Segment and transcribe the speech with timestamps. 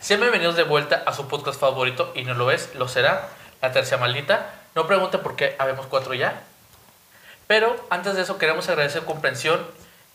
[0.00, 3.28] Sean bienvenidos de vuelta a su podcast favorito y no lo es, lo será,
[3.60, 4.54] La Tercia Maldita.
[4.74, 6.42] No pregunten por qué habemos cuatro ya.
[7.46, 9.60] Pero antes de eso queremos agradecer comprensión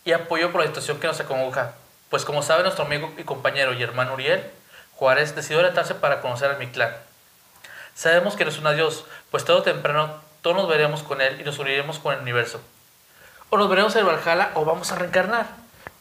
[0.04, 1.74] y apoyo por la situación que nos acongoja.
[2.10, 4.50] Pues como sabe nuestro amigo y compañero y hermano Uriel,
[4.96, 6.90] Juárez decidió alentarse para conocer a mi clan.
[7.94, 11.44] Sabemos que no es un adiós, pues todo temprano todos nos veremos con él y
[11.44, 12.60] nos uniremos con el universo.
[13.50, 15.46] O nos veremos en Valhalla o vamos a reencarnar.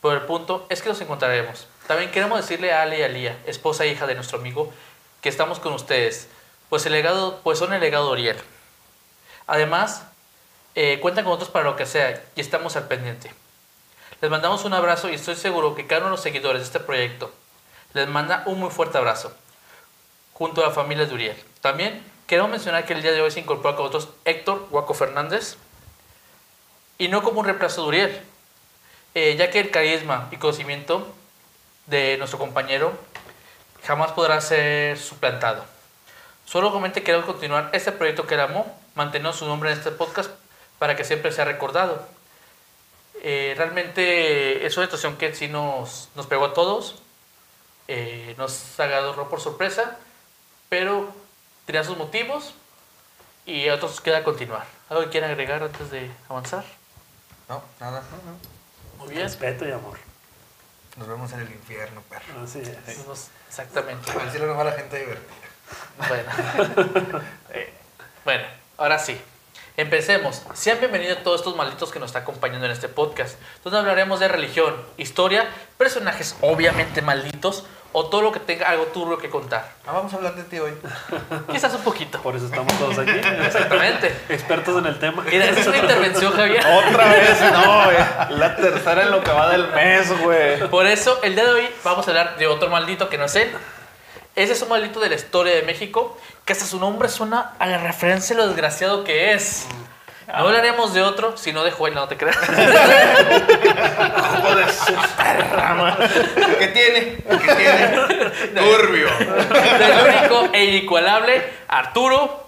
[0.02, 1.67] Pero el punto es que nos encontraremos.
[1.88, 4.73] También queremos decirle a Ale y a Lía, esposa e hija de nuestro amigo,
[5.21, 6.27] que estamos con ustedes,
[6.69, 8.37] pues, el legado, pues son el legado de Uriel.
[9.47, 10.04] Además,
[10.74, 13.32] eh, cuentan con nosotros para lo que sea y estamos al pendiente.
[14.21, 16.79] Les mandamos un abrazo y estoy seguro que cada uno de los seguidores de este
[16.79, 17.32] proyecto
[17.93, 19.36] les manda un muy fuerte abrazo,
[20.33, 21.43] junto a la familia de Uriel.
[21.61, 25.57] También quiero mencionar que el día de hoy se incorpora con nosotros Héctor Guaco Fernández,
[26.97, 28.21] y no como un reemplazo de Uriel,
[29.13, 31.13] eh, ya que el carisma y conocimiento
[31.88, 32.94] de nuestro compañero
[33.86, 35.64] jamás podrá ser suplantado.
[36.45, 40.30] Solamente queremos continuar este proyecto que él amó, manteniendo su nombre en este podcast
[40.80, 42.08] para que siempre sea recordado.
[43.22, 47.02] Eh, realmente es una situación que sí nos, nos pegó a todos,
[47.88, 49.97] eh, nos agarró por sorpresa,
[50.70, 51.11] pero
[51.66, 52.53] tenía sus motivos
[53.45, 54.66] y a otros queda continuar.
[54.89, 56.66] ¿Algo que quieran agregar antes de avanzar?
[57.49, 58.03] No, nada.
[58.97, 59.23] Muy bien.
[59.23, 59.97] Respeto y amor.
[60.97, 62.41] Nos vemos en el infierno, perro.
[62.43, 63.05] Así es.
[63.07, 64.11] Nos- Exactamente.
[64.11, 65.35] Al cielo no va la gente divertida.
[66.07, 67.21] Bueno.
[67.53, 67.73] Eh,
[68.23, 68.43] bueno,
[68.77, 69.19] ahora sí.
[69.77, 70.41] Empecemos.
[70.53, 74.29] Sean bienvenidos todos estos malditos que nos están acompañando en este podcast, donde hablaremos de
[74.29, 77.65] religión, historia, personajes obviamente malditos
[77.97, 79.71] o todo lo que tenga algo turbio que contar.
[79.88, 80.73] Ah, vamos a hablar de ti hoy.
[81.51, 82.21] Quizás un poquito.
[82.21, 83.09] Por eso estamos todos aquí.
[83.45, 84.13] Exactamente.
[84.27, 85.23] Expertos en el tema.
[85.23, 86.59] Mira, esa es una intervención, Javier.
[86.59, 87.97] Otra vez, no, güey.
[88.37, 90.69] La tercera en lo que va del mes, güey.
[90.69, 93.35] Por eso, el día de hoy vamos a hablar de otro maldito que no es
[93.37, 93.49] él.
[94.35, 97.65] Ese es un maldito de la historia de México, que hasta su nombre suena a
[97.65, 99.67] la referencia de lo desgraciado que es.
[100.27, 102.37] No hablaremos de otro, sino de Joel, no te creas.
[106.59, 107.17] ¿Qué tiene?
[107.17, 107.87] ¿Qué tiene?
[108.55, 109.08] Turbio.
[109.17, 112.43] Del único e inigualable Arturo,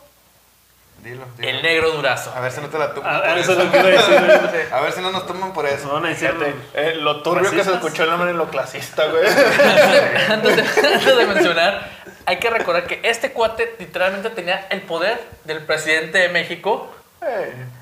[1.00, 1.50] Dilo, dilo.
[1.50, 2.34] el negro durazo.
[2.36, 3.62] A ver si no te la toman por eso eso.
[3.62, 4.20] es a decir.
[4.20, 4.62] güey.
[4.72, 5.90] A ver si no nos toman por eso.
[5.94, 9.06] van a decir Fíjate, eh, lo turbio que se escuchó el nombre en lo clasista,
[9.06, 9.24] güey.
[10.30, 11.90] Antes de, antes de mencionar,
[12.26, 16.92] hay que recordar que este cuate literalmente tenía el poder del presidente de México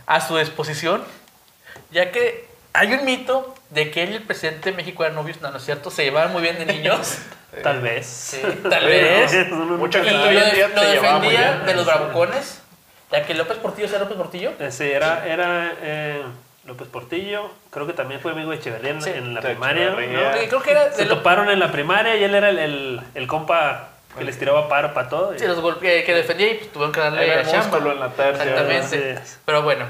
[0.08, 1.04] a su disposición,
[1.92, 5.42] ya que hay un mito de que él y el presidente de México eran novios,
[5.42, 7.18] no, no es cierto, se llevaban muy bien de niños.
[7.64, 8.06] Tal vez.
[8.06, 9.48] Sí, tal vez.
[9.50, 12.62] Mucha gente lo, hoy en día lo defendía de los bravucones,
[13.10, 14.52] ya que López Portillo, ¿sea López Portillo?
[14.72, 16.22] Sí, era, era eh,
[16.66, 17.50] López Portillo.
[17.70, 19.10] Creo que también fue amigo de Echeverría en, Sí.
[19.12, 19.92] en la De primaria.
[19.92, 19.96] ¿no?
[19.96, 23.02] Creo que era de Se lo- toparon en la primaria y él era el, el,
[23.14, 23.88] el compa
[24.18, 25.36] que les tiraba paro para todo.
[25.36, 27.68] y- sí, los golpe que defendía y pues, tuvieron que darle Era la el chamba.
[27.68, 28.44] músculo en la tercia.
[28.44, 29.12] Exactamente.
[29.12, 29.40] Es.
[29.46, 29.86] Pero bueno,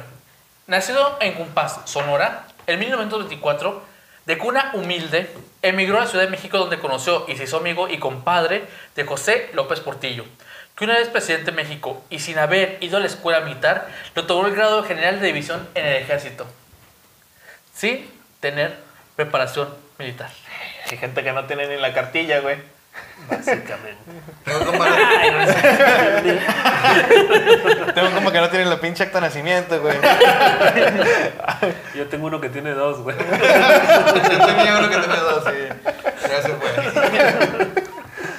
[0.68, 3.81] nacido en Cumpaz, Sonora, en 1924,
[4.25, 5.30] de cuna humilde,
[5.62, 8.63] emigró a la Ciudad de México donde conoció y se hizo amigo y compadre
[8.96, 10.25] de José López Portillo,
[10.75, 14.22] que una vez presidente de México y sin haber ido a la escuela militar, le
[14.24, 16.47] otorgó el grado de general de división en el ejército,
[17.74, 18.09] sin
[18.40, 18.78] tener
[19.16, 19.69] preparación
[20.00, 20.30] militar.
[20.90, 22.57] Hay gente que no tiene ni la cartilla, güey.
[23.29, 23.97] Básicamente.
[24.44, 24.95] Tengo como, la-
[27.94, 29.97] Tengo como que no tienen la pinche acta de nacimiento, güey.
[31.95, 33.16] Yo tengo uno que tiene dos, güey.
[33.17, 35.51] Yo tenía uno que tenía dos, sí.
[36.22, 36.69] Se fue.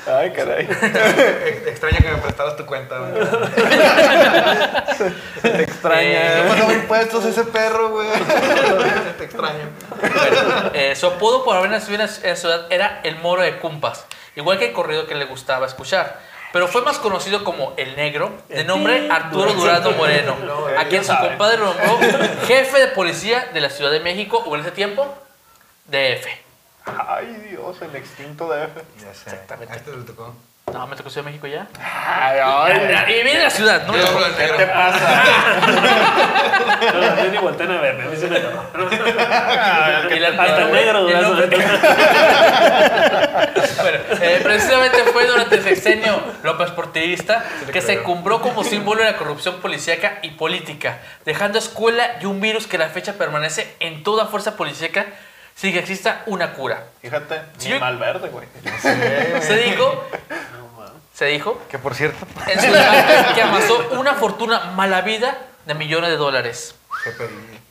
[0.09, 0.69] Ay, caray.
[0.71, 3.12] Ex- Extraña que me prestaras tu cuenta, güey.
[5.43, 6.03] Te extraña.
[6.38, 8.09] Eh, No pagaba impuestos ese perro, güey.
[9.19, 9.69] Te extraño.
[10.00, 13.43] Bueno, eh, su apodo por haber nacido en la en la ciudad era el Moro
[13.43, 14.06] de Cumpas,
[14.37, 16.21] igual que el corrido que le gustaba escuchar.
[16.53, 20.37] Pero fue más conocido como el Negro, de nombre Arturo Durando Moreno,
[20.79, 21.99] a quien su compadre lo nombró
[22.47, 25.13] jefe de policía de la Ciudad de México, o en ese tiempo,
[25.87, 26.27] DF.
[26.87, 28.77] Ay, Dios, el extinto DF.
[29.03, 29.31] Ya sé.
[29.31, 29.75] Exactamente.
[29.75, 30.35] A este le tocó.
[30.76, 31.67] No, me tocó Ciudad de México ya.
[31.81, 33.05] Ay, ay.
[33.19, 33.96] Y viene la ciudad, ¿no?
[33.96, 34.05] Yo
[34.37, 35.25] ¿Qué te pasa?
[36.93, 38.02] No, yo ni voltean a verme.
[38.05, 38.62] A mí me tocó.
[40.43, 41.46] Hasta negro nombre-
[43.81, 49.12] Bueno, eh, precisamente fue durante el sexenio López Portillista que se cumbró como símbolo de
[49.12, 53.75] la corrupción policíaca y política, dejando escuela y un virus que a la fecha permanece
[53.81, 55.06] en toda fuerza policíaca
[55.55, 56.84] sin que exista una cura.
[57.00, 58.46] Fíjate, ni mal verde, güey.
[59.40, 60.05] Se dijo,
[61.17, 62.27] se dijo Que por cierto.
[62.47, 66.75] en su debate que amasó una fortuna mala vida de millones de dólares.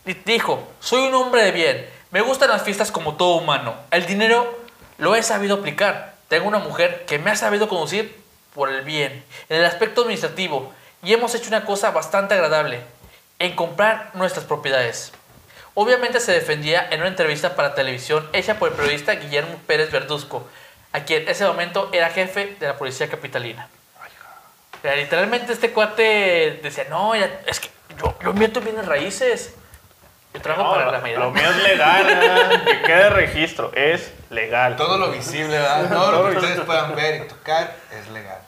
[0.03, 4.05] Qué dijo, soy un hombre de bien, me gustan las fiestas como todo humano, el
[4.07, 4.57] dinero
[4.97, 8.19] lo he sabido aplicar, Tengo una mujer que me ha sabido conducir
[8.55, 12.79] por el bien, en el aspecto administrativo, y hemos hecho una cosa bastante agradable,
[13.37, 15.11] en comprar nuestras propiedades.
[15.75, 20.47] Obviamente se defendía en una entrevista para televisión hecha por el periodista Guillermo Pérez Verduzco,
[20.95, 23.67] a quien en ese momento era jefe de la policía capitalina.
[24.77, 27.69] O sea, literalmente este cuate decía, no, ya- es que
[28.01, 29.53] yo, yo invierto en bienes raíces.
[30.33, 31.29] Yo trabajo No, para la lo mayoría.
[31.29, 32.61] mío es legal, ¿eh?
[32.65, 34.75] que quede registro, es legal.
[34.75, 35.89] Todo lo visible, ¿verdad?
[35.89, 38.39] Todo lo que ustedes puedan ver y tocar es legal.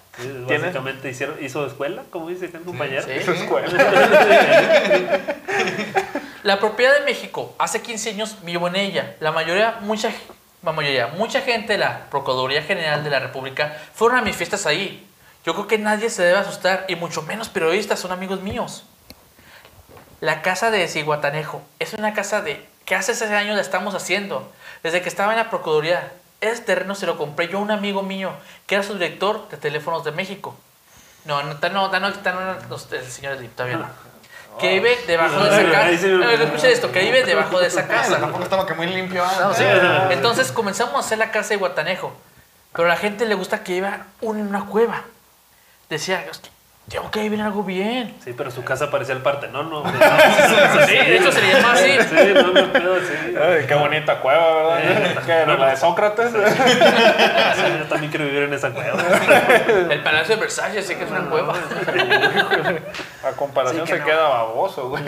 [0.49, 3.01] Básicamente hicieron, hizo escuela, como dice el compañero.
[3.03, 3.11] sí.
[3.11, 3.67] Es escuela.
[6.43, 9.15] La propiedad de México, hace 15 años vivo en ella.
[9.19, 10.11] La mayoría, mucha,
[10.63, 14.65] la mayoría, mucha gente de la Procuraduría General de la República fueron a mis fiestas
[14.65, 15.07] ahí.
[15.45, 18.83] Yo creo que nadie se debe asustar, y mucho menos periodistas, son amigos míos.
[20.19, 24.51] La casa de Ciguatanejo es una casa de que hace 6 años la estamos haciendo,
[24.83, 26.11] desde que estaba en la Procuraduría.
[26.41, 28.31] Ese terreno se lo compré yo a un amigo mío,
[28.65, 30.55] que era su director de Teléfonos de México.
[31.25, 34.06] No, no, no, no, está- no, los el señor Edip, todavía no.
[34.59, 35.91] Que vive debajo de esa casa.
[36.43, 38.19] Escucha esto, que vive debajo de esa casa.
[38.19, 39.23] tampoco estaba que muy limpio.
[39.23, 40.09] Ah.
[40.11, 42.13] Entonces comenzamos a hacer la casa de Guatanejo.
[42.73, 45.03] Pero a la gente le gusta que viva uno en una cueva.
[45.89, 46.49] Decía, "Es que
[46.89, 48.15] tengo que vivir en algo bien.
[48.23, 49.83] Sí, pero su casa parecía el Partenón, ¿no?
[50.87, 51.97] Sí, de hecho se le llama así.
[52.09, 53.35] Sí, no, no, pedo, sí.
[53.41, 55.23] Ay, qué bonita cueva, ¿verdad?
[55.25, 56.31] ¿Qué era la de Sócrates?
[56.31, 56.37] Sí,
[57.79, 59.03] Yo también quiero vivir en esa cueva.
[59.89, 61.55] El Palacio de Versalles, sí que es una cueva.
[63.23, 64.05] A comparación Sí, que se no.
[64.05, 65.03] queda baboso, güey.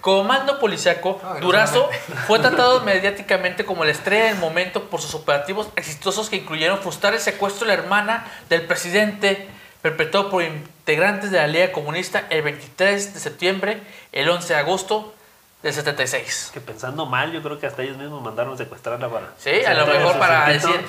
[0.00, 1.90] Como mando policiaco, No, no Durazo
[2.26, 7.14] fue tratado mediáticamente como la estrella del momento por sus operativos exitosos que incluyeron frustrar
[7.14, 9.48] el secuestro de la hermana del presidente
[9.82, 13.80] perpetrado por integrantes de la Liga Comunista el 23 de septiembre,
[14.12, 15.14] el 11 de agosto
[15.62, 16.50] del 76.
[16.54, 19.26] Que pensando mal, yo creo que hasta ellos mismos mandaron secuestrarla para.
[19.38, 20.84] Sí, a lo mejor para decir-.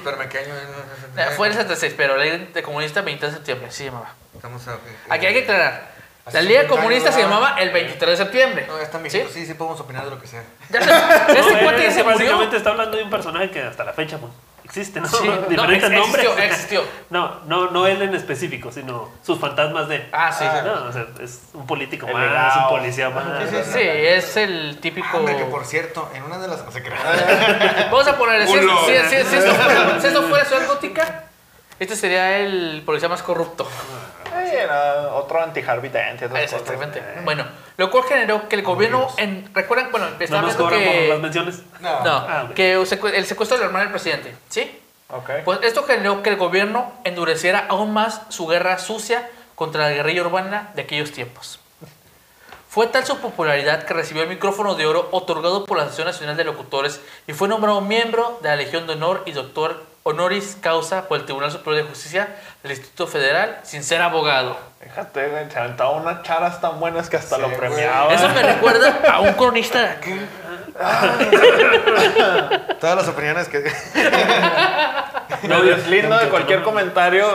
[1.17, 4.13] Eh, Fue el 76, pero la Liga de Comunista 23 de septiembre, sí se llamaba.
[4.35, 4.77] Estamos a-
[5.09, 5.99] Aquí hay que aclarar.
[6.31, 8.65] La Liga 50 Comunista años, se llamaba el 23 de septiembre.
[8.67, 9.23] No, está mi ¿Sí?
[9.33, 10.43] sí, sí podemos opinar de lo que sea.
[10.69, 12.57] Ya se, No, cuate eh, ya se básicamente murió.
[12.57, 14.31] está hablando de un personaje que hasta la fecha pues,
[14.69, 15.07] existe, ¿no?
[15.07, 16.25] Sí, no, Diferentes ex- nombres.
[16.25, 16.83] existió, existió.
[17.09, 20.07] No, no, no él en específico, sino sus fantasmas de.
[20.13, 20.45] Ah, sí.
[20.47, 22.61] Ah, No, o sea, es un político El más, legado.
[22.69, 23.23] un policía más.
[23.49, 25.17] Sí, sí, Sí, es el típico.
[25.17, 26.63] Hombre, que por cierto, en una de las.
[26.63, 26.89] No sé qué.
[27.85, 28.47] Vamos a poner.
[28.47, 31.23] Si, si- si- si esto fuera, si esto fuera Ciudad Gótica,
[31.79, 33.67] este sería el policía más corrupto.
[34.51, 36.61] Era otro anti-Harvey Dent y otras cosas.
[36.61, 37.03] Exactamente.
[37.23, 37.45] Bueno,
[37.77, 39.07] lo cual generó que el gobierno.
[39.17, 39.91] En, ¿Recuerdan?
[39.91, 41.17] Bueno, No nos por las que.
[41.21, 41.61] menciones.
[41.79, 42.03] No.
[42.03, 44.35] No, Ah, que el secuestro de la hermana del presidente.
[44.49, 44.79] ¿Sí?
[45.09, 45.29] Ok.
[45.45, 50.21] Pues esto generó que el gobierno endureciera aún más su guerra sucia contra la guerrilla
[50.21, 51.59] urbana de aquellos tiempos.
[52.69, 56.37] Fue tal su popularidad que recibió el micrófono de oro otorgado por la Asociación Nacional
[56.37, 61.07] de Locutores y fue nombrado miembro de la Legión de Honor y doctor honoris causa
[61.07, 64.57] por el Tribunal Superior de Justicia del Instituto Federal sin ser abogado.
[64.81, 68.13] Fíjate, güey, se aventaba unas charas tan buenas que hasta Sí, lo premiaba.
[68.13, 70.19] Eso me recuerda a un cronista de aquí.
[72.79, 73.59] Todas las opiniones que.
[75.43, 77.27] Me deslindo de cualquier comentario.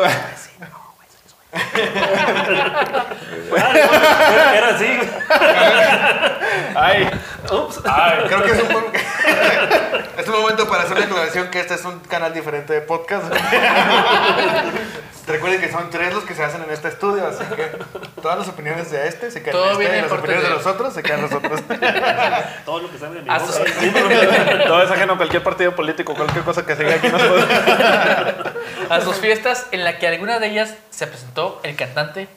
[4.54, 4.98] Era así.
[6.76, 7.10] Ay,
[7.50, 7.80] Ups.
[7.84, 8.24] ay.
[8.26, 8.84] Creo que es un buen.
[10.18, 13.24] es un momento para hacer la aclaración que este es un canal diferente de podcast.
[15.26, 17.64] Recuerden que son tres los que se hacen en este estudio, así que
[18.21, 20.49] todas las opiniones de este se quedan Todo en este, viene y las por opiniones
[20.49, 21.61] de los otros se quedan en los otros.
[22.66, 23.40] Todo lo que salga de mi boca.
[23.40, 27.45] sus, Todo es ajeno a cualquier partido político, cualquier cosa que siga aquí nos puede.
[28.90, 32.28] a sus fiestas en la que alguna de ellas se presentó el cantante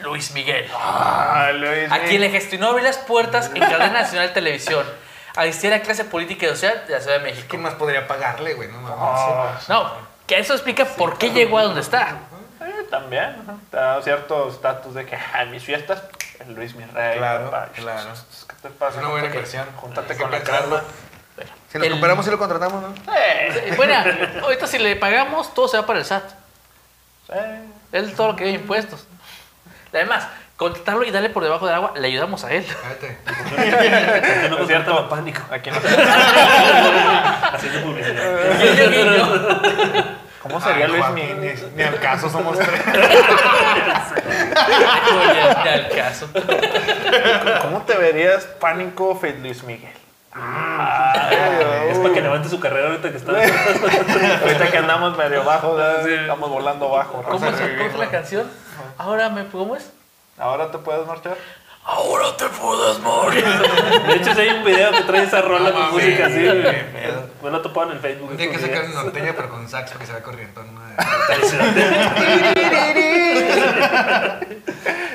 [0.00, 0.68] Luis Miguel.
[0.78, 4.86] Ay, Luis, a quien le gestionó abrir las puertas en cadena nacional de televisión.
[5.34, 7.46] Asistía a la clase política y social de la Ciudad de México.
[7.48, 8.68] ¿Quién más podría pagarle, güey?
[8.68, 8.96] No mames.
[8.96, 12.16] Ah, No, que eso explica por qué llegó a donde está.
[12.60, 13.36] eh, también,
[13.70, 16.02] te da cierto estatus de que "Ah, en mis fiestas,
[16.40, 17.18] el Luis mi rey.
[17.18, 17.68] Claro, papá".
[17.74, 18.10] claro.
[18.48, 18.98] ¿Qué te pasa?
[19.00, 19.46] Una buena con la.
[21.70, 22.94] Si nos El- comparamos y lo contratamos, ¿no?
[23.14, 23.94] Eh, Bueno,
[24.42, 26.24] ahorita si le pagamos, todo se va para el SAT.
[27.30, 27.60] eh.
[27.92, 29.06] Él todo lo que hay impuestos.
[29.92, 32.66] Además, contratarlo y darle por debajo del agua, le ayudamos a él.
[32.82, 33.18] Cállate.
[34.42, 35.08] Que no Es cierto.
[35.08, 35.40] pánico.
[35.50, 35.76] Aquí no.
[37.52, 38.22] Haciendo publicidad.
[40.42, 42.70] ¿Cómo sería Ay, Luis Juan, mi, ni, ni al caso somos tres.
[45.62, 46.28] Ni al caso.
[47.62, 49.92] ¿Cómo te verías pánico Fit Luis Miguel?
[50.34, 51.36] Ay,
[51.90, 53.32] Es para que levante su carrera ahorita que está.
[54.42, 57.22] Ahorita que andamos medio bajo, estamos volando bajo.
[57.22, 58.50] ¿Cómo se la canción?
[58.98, 59.46] Ahora me.
[59.46, 59.92] ¿Cómo es?
[60.38, 61.36] Ahora te puedes marchar.
[61.84, 63.44] Ahora te puedes morir.
[64.06, 66.38] De hecho, si hay un video que trae esa rola No con música así.
[67.42, 68.36] Me lo topado en el Facebook.
[68.38, 70.62] Hay que sacar una norteña, pero con saxo que se va corriendo.
[70.62, 70.82] ¿no?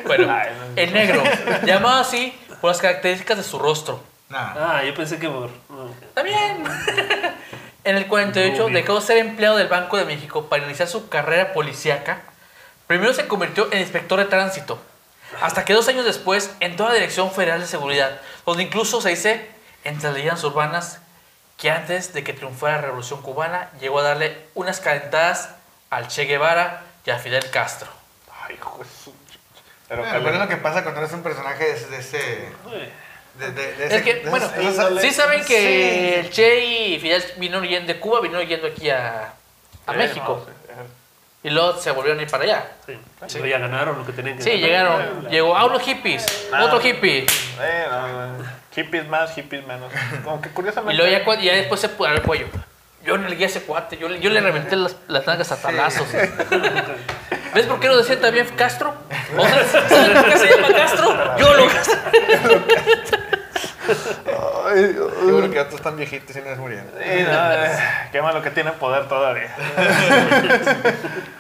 [0.06, 0.34] Bueno,
[0.78, 1.22] el negro,
[1.66, 4.02] llamado así por las características de su rostro.
[4.30, 4.54] Nah.
[4.56, 5.50] Ah, yo pensé que por.
[6.14, 6.64] También.
[7.84, 8.74] En el 48 Rubio.
[8.74, 12.22] dejó de ser empleado del Banco de México para iniciar su carrera policíaca.
[12.88, 14.80] Primero se convirtió en inspector de tránsito,
[15.42, 19.10] hasta que dos años después entró a la Dirección Federal de Seguridad, donde incluso se
[19.10, 19.48] dice,
[19.84, 21.00] entre las leyendas urbanas,
[21.58, 25.50] que antes de que triunfara la Revolución Cubana, llegó a darle unas calentadas
[25.90, 27.90] al Che Guevara y a Fidel Castro.
[28.44, 29.14] Ay, hijo de su...
[29.88, 31.98] Pero Bueno, que pero es lo que pasa cuando eres un personaje de, ese- de
[31.98, 32.50] ese.
[33.40, 36.20] De, de- Es que, de bueno, esos- sí saben que Sí.
[36.26, 39.34] el Che y Fidel vino yendo de Cuba, vino yendo aquí a,
[39.86, 40.40] a Sí, México.
[40.40, 40.57] no, sí, sí.
[41.48, 42.66] Y luego se volvieron a ir para allá.
[42.86, 42.98] Sí.
[43.34, 44.68] Pero ya ganaron lo que tenían que Sí, ganar.
[45.00, 45.30] llegaron.
[45.30, 46.66] Llegó a unos hippies, Ah.
[46.66, 47.26] otro hippie.
[47.62, 48.44] Eh, no.
[48.76, 49.90] Hippies más, hippies menos.
[50.26, 51.02] Como que Y curiosamente.
[51.02, 52.48] luego ya, ya después se puso el cuello.
[53.06, 55.62] Yo no le a ese cuate, yo, le- yo le reventé las, las nalgas a
[55.62, 56.06] talazos.
[57.54, 58.94] ¿Ves por qué lo decía también Castro?
[59.38, 61.38] O sea, ¿Sabes por qué se llama Castro?
[61.38, 61.68] Yo lo
[64.70, 64.94] Ay,
[65.26, 66.88] Seguro que ya todos están viejitos y no les murieron.
[67.02, 67.80] Sí, no, eh,
[68.12, 69.56] qué malo que tienen poder todavía.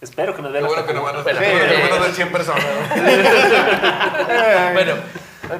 [0.00, 2.64] Espero que nos vean hasta que no van a seguro menos de 100 personas.
[2.64, 2.96] ¿no?
[4.72, 4.94] Bueno,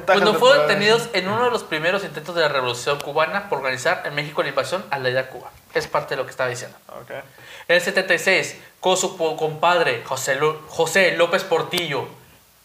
[0.05, 4.03] cuando fueron detenidos en uno de los primeros intentos de la revolución cubana por organizar
[4.05, 5.49] en México la invasión a la isla de Cuba.
[5.73, 6.77] Es parte de lo que estaba diciendo.
[7.01, 7.11] Ok.
[7.11, 12.07] En el 76, con su compadre José, Lu- José López Portillo,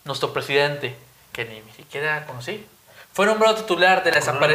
[0.05, 0.97] nuestro presidente,
[1.33, 2.67] que ni siquiera conocí,
[3.13, 4.47] fue nombrado titular de la ¿Cómo no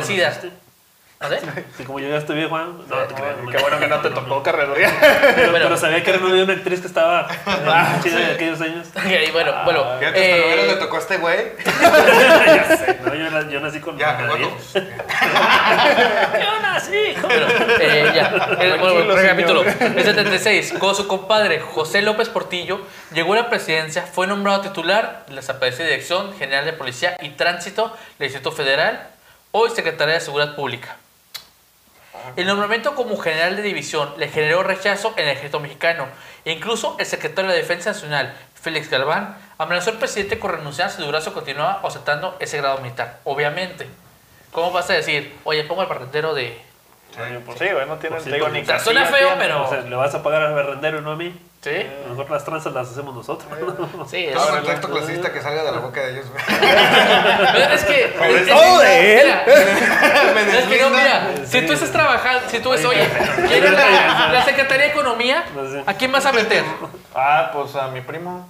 [1.20, 1.38] ¿Ah, sí?
[1.78, 2.78] Sí, como yo ya estoy viejo, Juan.
[2.88, 4.92] No, te creas, Qué bueno que no te tocó carreroría.
[5.36, 5.66] Pero, Bueno.
[5.66, 8.88] pero sabía que era una actriz que estaba ah, chida de aquellos años.
[9.28, 9.84] Y bueno, bueno.
[10.00, 11.38] Fíjate, hasta eh, le tocó a este güey.
[11.66, 14.28] ya sé, no, yo, na- yo nací con Ya.
[16.40, 17.16] Yo nací.
[17.22, 17.48] Bueno,
[17.80, 18.50] eh, ya.
[18.60, 19.64] Eh, bueno, recapitulo.
[19.64, 19.82] señor.
[19.82, 22.82] En el 76, con su compadre José López Portillo,
[23.12, 27.30] llegó a la presidencia, fue nombrado titular de la desaparecida Dirección General de Policía y
[27.30, 27.88] Tránsito
[28.20, 29.08] del Distrito Federal,
[29.52, 30.98] hoy Secretaría de Seguridad Pública.
[32.36, 36.08] El nombramiento como general de división le generó rechazo en el ejército mexicano
[36.46, 41.02] e incluso el secretario de Defensa Nacional, Félix Galván, amenazó al presidente con renunciar si
[41.02, 43.20] Durazo continuaba ostentando ese grado militar.
[43.24, 43.88] Obviamente.
[44.52, 46.60] ¿Cómo vas a decir, oye, pongo al barrendero de...
[47.20, 49.66] Oye, Pues sí, güey, no tienen, Pues sí, ni sea, suena feo, pero...
[49.66, 51.34] O sea, le vas a pagar al berrendero y no a mí.
[51.60, 51.72] ¿Sí?
[51.72, 53.50] A lo mejor las tranzas las hacemos nosotros.
[54.10, 56.26] Sí, es, Todo contacto clasista que salga de la boca de ellos,
[57.74, 58.16] es que...
[58.48, 59.28] todo de él.
[60.36, 63.08] mira, es que no, mira, si tú estás trabajando, si tú ves, oye,
[63.50, 65.46] llega la, la Secretaría de Economía.
[65.86, 66.64] ¿a quién vas a meter?
[67.16, 68.48] Ah, pues a mi primo.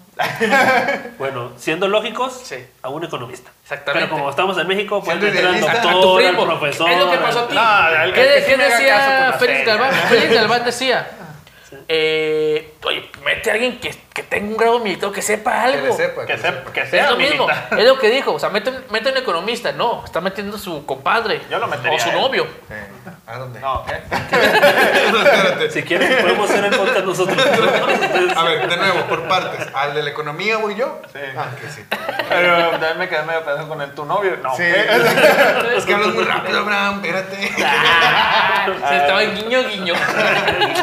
[1.18, 2.66] Bueno, siendo lógicos, Sí.
[2.82, 3.52] a un economista.
[3.64, 4.08] Exactamente.
[4.08, 6.90] Pero como estamos en México, pueden meter al doctor, al profesor.
[6.90, 7.56] Es lo que pasó a ti.
[7.56, 9.66] No, el ¿Qué, el que qué decía Félix.
[9.66, 9.92] Galván?
[10.10, 11.08] Félix Galván decía,
[11.88, 15.78] eh, oye, mete a alguien que, que tenga un grado militar, que sepa Que le
[15.84, 15.96] algo.
[15.98, 16.26] sepa.
[16.26, 17.80] Que, sepa, que Es sea lo mismo, militar.
[17.80, 18.34] es lo que dijo.
[18.34, 19.72] O sea, mete, mete un economista.
[19.72, 21.42] No, está metiendo su compadre.
[21.50, 22.46] Yo lo metería O su novio.
[22.70, 22.88] Eh,
[23.28, 23.60] ¿A dónde?
[23.60, 23.94] No, ¿qué?
[25.18, 25.70] Espérate.
[25.72, 27.38] Si quieren, podemos hacer el podcast nosotros.
[28.36, 29.68] A ver, de nuevo, por partes.
[29.74, 31.02] ¿Al de la economía voy yo?
[31.12, 31.20] Sí.
[31.38, 31.84] Ah, que sí.
[32.30, 34.38] Pero también me quedé medio pensando con el tu novio.
[34.42, 34.64] No, Sí.
[35.78, 37.02] Es que hablas muy rápido, Abraham.
[37.04, 37.36] Espérate.
[38.88, 39.94] Se estaba en guiño, guiño.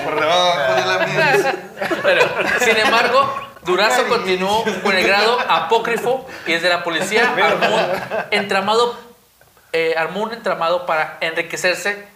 [0.05, 1.55] Por debajo de la mesa.
[2.61, 7.83] Sin embargo, Durazo continuó con el grado apócrifo y desde la policía armó un
[8.31, 8.97] entramado,
[9.73, 12.07] eh, armó un entramado para enriquecerse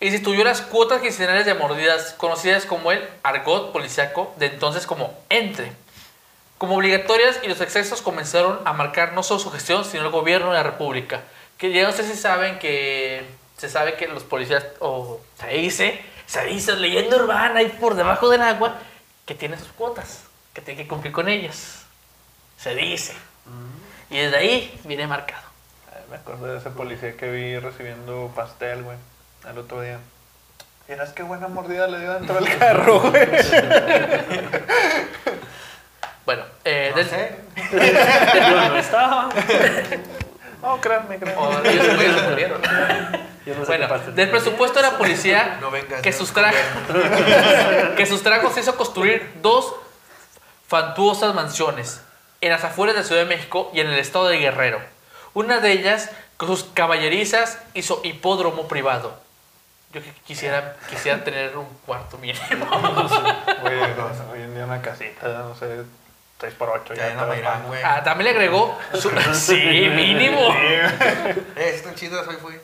[0.00, 5.16] y instituyó las cuotas quincenales de mordidas, conocidas como el argot policiaco, de entonces como
[5.30, 5.72] entre.
[6.58, 10.48] Como obligatorias y los excesos comenzaron a marcar no solo su gestión, sino el gobierno
[10.48, 11.20] de la República.
[11.56, 13.24] Que ya no sé si saben que
[13.56, 18.28] se sabe que los policías, o se dice, se dice, leyenda urbana ahí por debajo
[18.28, 18.76] del agua,
[19.26, 20.22] que tienen sus cuotas,
[20.54, 21.82] que tienen que cumplir con ellas.
[22.58, 23.12] Se dice.
[24.08, 25.42] Y desde ahí viene marcado.
[25.94, 28.96] Ay, Me acuerdo de ese policía que vi recibiendo pastel, güey,
[29.50, 29.98] el otro día.
[30.88, 33.28] Miras qué buena mordida le dio dentro del carro, güey.
[36.24, 37.36] Bueno, eh, No del- sé.
[38.68, 39.28] No estaba.
[40.66, 41.40] No, créanme, créanme.
[41.40, 42.60] o ellos güeyes se murieron.
[43.46, 46.56] Yo no sé Bueno, del presupuesto de la policía No vengas, que no, sustrajo
[47.96, 49.76] que sustrajo se hizo construir dos
[50.66, 52.02] fantuosas mansiones
[52.40, 54.80] en las afueras de la Ciudad de México y en el estado de Guerrero.
[55.34, 59.16] Una de ellas con sus caballerizas hizo hipódromo privado.
[59.92, 62.66] Yo quisiera, quisiera tener un cuarto mínimo.
[63.56, 65.84] No, hoy en día una casita, no sé,
[66.40, 67.80] 6 por 8 Ya no me irán, güey.
[67.82, 68.78] Ah, también le agregó.
[68.94, 70.54] su- sí, mínimo.
[70.54, 72.54] Eh, están chidos, hoy fui.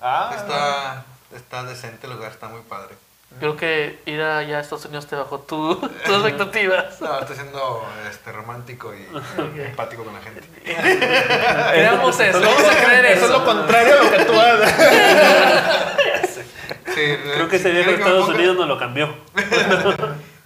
[0.00, 1.04] Ah, Está,
[1.36, 2.94] está decente el lugar, está muy padre.
[3.40, 7.00] Creo que ir allá a Estados Unidos te bajó tu, tus expectativas.
[7.00, 9.08] No, estoy siendo este, romántico y
[9.60, 10.42] empático con la gente.
[11.72, 12.40] Creamos eso.
[12.40, 13.38] Vamos a creer Eso es eso.
[13.38, 14.74] lo contrario a lo que tú haces.
[16.94, 19.16] Sí, Creo que ese viaje a Estados Unidos nos lo cambió.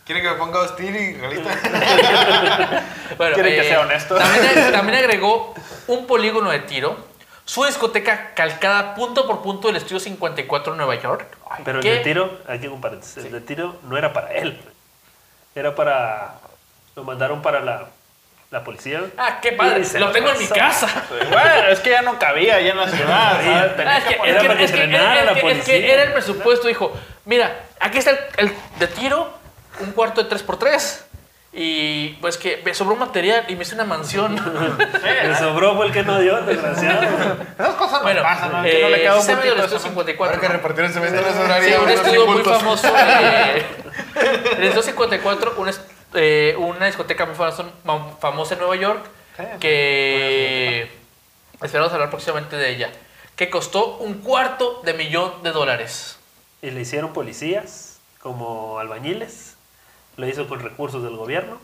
[0.09, 1.50] ¿Quieren que me ponga hostil y realista?
[3.19, 4.15] Bueno, Quiere que sea honesto.
[4.17, 5.55] También, también agregó
[5.87, 6.97] un polígono de tiro,
[7.45, 11.27] su discoteca calcada punto por punto del estudio 54 en Nueva York.
[11.65, 14.61] Pero el de tiro, aquí un paréntesis, el de tiro no era para él.
[15.55, 16.35] Era para...
[16.97, 17.87] Lo mandaron para la,
[18.50, 19.03] la policía.
[19.19, 19.83] Ah, qué padre.
[19.99, 21.05] Lo tengo en mi casa.
[21.31, 23.33] Bueno, es que ya no cabía ya en la ciudad.
[23.45, 23.77] ¿sabes?
[23.77, 25.93] Tenía Ah, la que- es que policía.
[25.95, 26.93] era el presupuesto, dijo,
[27.25, 29.38] mira, aquí está el, el de tiro,
[29.80, 31.02] un cuarto de 3x3.
[31.50, 34.37] Y pues que me sobró material y me hice una mansión.
[35.23, 37.02] El sobró fue el que no dio, desgraciado.
[37.58, 38.62] Esas cosas no bueno, pasan, ¿no?
[38.62, 39.80] Que no le eh, sí un sabe del estudio eso, ¿no?
[39.80, 40.37] 54.
[40.37, 42.87] Ahora que repartieron cemento en ese Sí, un estudio muy famoso.
[42.88, 43.66] eh,
[44.58, 45.80] en el 254, una, es-
[46.14, 47.64] eh, una discoteca muy famosa,
[48.20, 49.06] famosa en Nueva York,
[49.38, 49.44] Sí.
[49.61, 50.90] que
[51.62, 52.90] esperamos hablar próximamente de ella,
[53.37, 56.18] que costó un cuarto de millón de dólares.
[56.61, 59.54] Y le hicieron policías como albañiles.
[60.18, 61.58] Lo hizo con recursos del gobierno.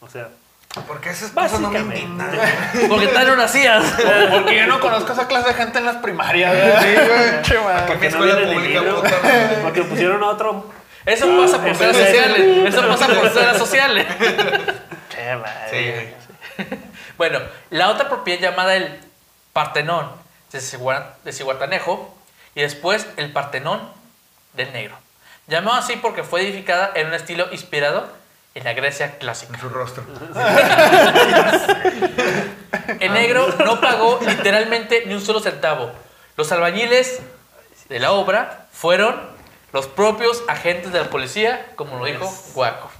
[0.00, 0.28] O sea,
[0.86, 2.00] Porque esas cosas no me básicamente.
[2.00, 2.88] indignan.
[2.88, 3.84] Porque tal no nacías.
[4.30, 6.82] Porque yo no conozco esa clase de gente en las primarias.
[6.82, 6.88] Sí,
[7.54, 9.58] en Porque no escuela pública, puta madre.
[9.62, 10.70] Porque pusieron a otro.
[11.06, 12.74] Eso pasa por ser sociales.
[12.74, 14.06] Eso pasa por ser sociales.
[15.08, 16.14] Che, madre.
[16.58, 16.64] Sí.
[17.18, 17.38] Bueno,
[17.70, 18.98] la otra propiedad llamada el
[19.52, 20.10] Partenón
[20.50, 22.12] de Cihuatanejo
[22.56, 23.80] y después el Partenón
[24.54, 24.96] del Negro.
[25.46, 28.08] Llamado así porque fue edificada en un estilo inspirado
[28.54, 29.54] en la Grecia clásica.
[29.54, 30.04] En su rostro.
[33.00, 35.90] El negro no pagó literalmente ni un solo centavo.
[36.36, 37.20] Los albañiles
[37.88, 39.20] de la obra fueron
[39.72, 42.90] los propios agentes de la policía, como lo dijo Guaco.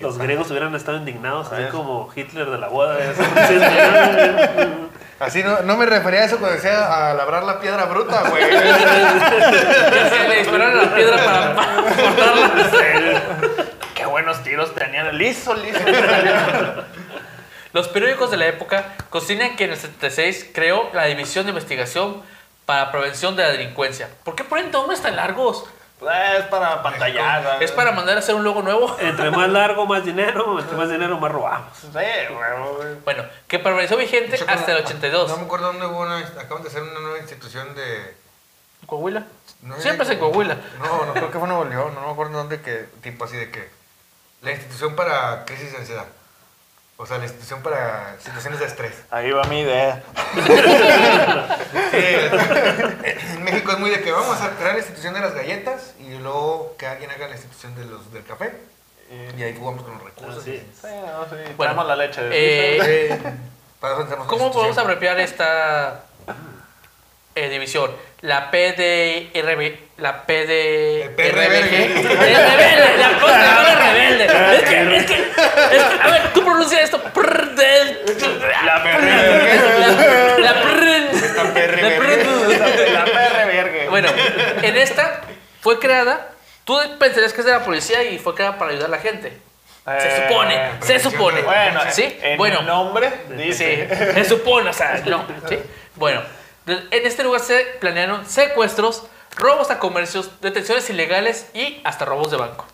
[0.00, 2.98] Los griegos hubieran estado indignados, así como Hitler de la boda.
[5.20, 8.44] Así no, no me refería a eso cuando decía a labrar la piedra bruta, güey.
[8.50, 13.22] Ya se le dispararon la piedra para cortarla.
[13.94, 15.16] Qué buenos tiros tenían.
[15.18, 15.80] Liso, liso.
[17.72, 22.22] Los periódicos de la época consignan que en el 76 creó la División de Investigación
[22.64, 24.08] para Prevención de la Delincuencia.
[24.24, 25.64] ¿Por qué ponen nombres tan largos?
[25.98, 27.60] Pues, es para pantallar.
[27.62, 28.96] ¿Es para mandar a hacer un logo nuevo?
[29.00, 30.58] Entre más largo, más dinero.
[30.60, 31.76] Entre más dinero, más robamos.
[31.76, 31.88] Sí.
[33.04, 35.28] Bueno, que permaneció vigente Yo hasta el como- 82.
[35.30, 36.18] No me acuerdo dónde hubo una.
[36.18, 38.16] Acaban de hacer una nueva institución de.
[38.86, 39.24] ¿Coahuila?
[39.62, 40.56] no Siempre es en Coahuila.
[40.78, 41.94] No, no creo que fue Nuevo León.
[41.94, 42.88] No me acuerdo dónde que.
[43.02, 43.68] Tipo así de que.
[44.42, 46.04] La institución para crisis de ansiedad.
[47.00, 48.92] O sea, la institución para situaciones de estrés.
[49.10, 50.02] Ahí va mi idea.
[51.92, 52.04] Sí,
[53.36, 56.18] en México es muy de que vamos a crear la institución de las galletas y
[56.18, 58.52] luego que alguien haga la institución de los, del café.
[59.36, 60.42] Y ahí jugamos con los recursos.
[60.42, 61.52] Sí, no, sí.
[61.56, 62.20] Bueno, la leche.
[62.32, 63.24] Eh, Sí.
[63.80, 66.02] Tenemos una ¿Cómo podemos abreviar esta
[67.44, 67.90] eh, división?
[68.20, 70.24] La PDRB, la.
[70.26, 72.04] El rebelde,
[72.98, 74.24] la cosa de rebelde.
[74.56, 77.00] Es que, es que, es que, a ver, ¿tú pronuncias esto?
[77.02, 77.98] Prr, del-
[78.64, 81.08] La La, la prr-
[82.92, 83.90] la verga.
[83.90, 84.08] Bueno,
[84.62, 85.20] en esta
[85.60, 86.28] fue creada,
[86.64, 89.32] tú pensarías que es de la policía y fue creada para ayudar a la gente.
[89.84, 91.40] Se Eh, supone, se supone.
[91.42, 92.18] Bueno, ¿Sí?
[92.20, 95.24] En Bueno, el nombre Sí, se supone, o sea, no.
[95.48, 95.58] ¿sí?
[95.94, 96.22] Bueno,
[96.68, 99.04] en este lugar se planearon secuestros,
[99.36, 102.66] robos a comercios, detenciones ilegales y hasta robos de banco.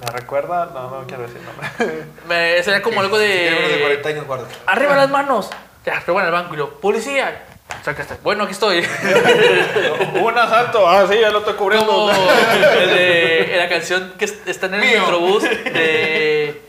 [0.00, 0.66] ¿Me recuerda?
[0.74, 2.04] No, no quiero decir nombre.
[2.28, 3.80] Me, sería como algo de de...
[3.80, 4.46] 40 años, guarda.
[4.66, 5.50] Arriba las manos.
[5.86, 7.44] Ya, roban al banco y lo, policía.
[7.82, 8.16] Sacaste.
[8.22, 8.78] Bueno, aquí estoy.
[10.20, 10.88] Un asalto.
[10.88, 11.86] Ah, sí, ya lo estoy cubriendo.
[11.86, 15.00] Como el de- en la canción que es- está en el Mío.
[15.00, 16.60] metrobús de...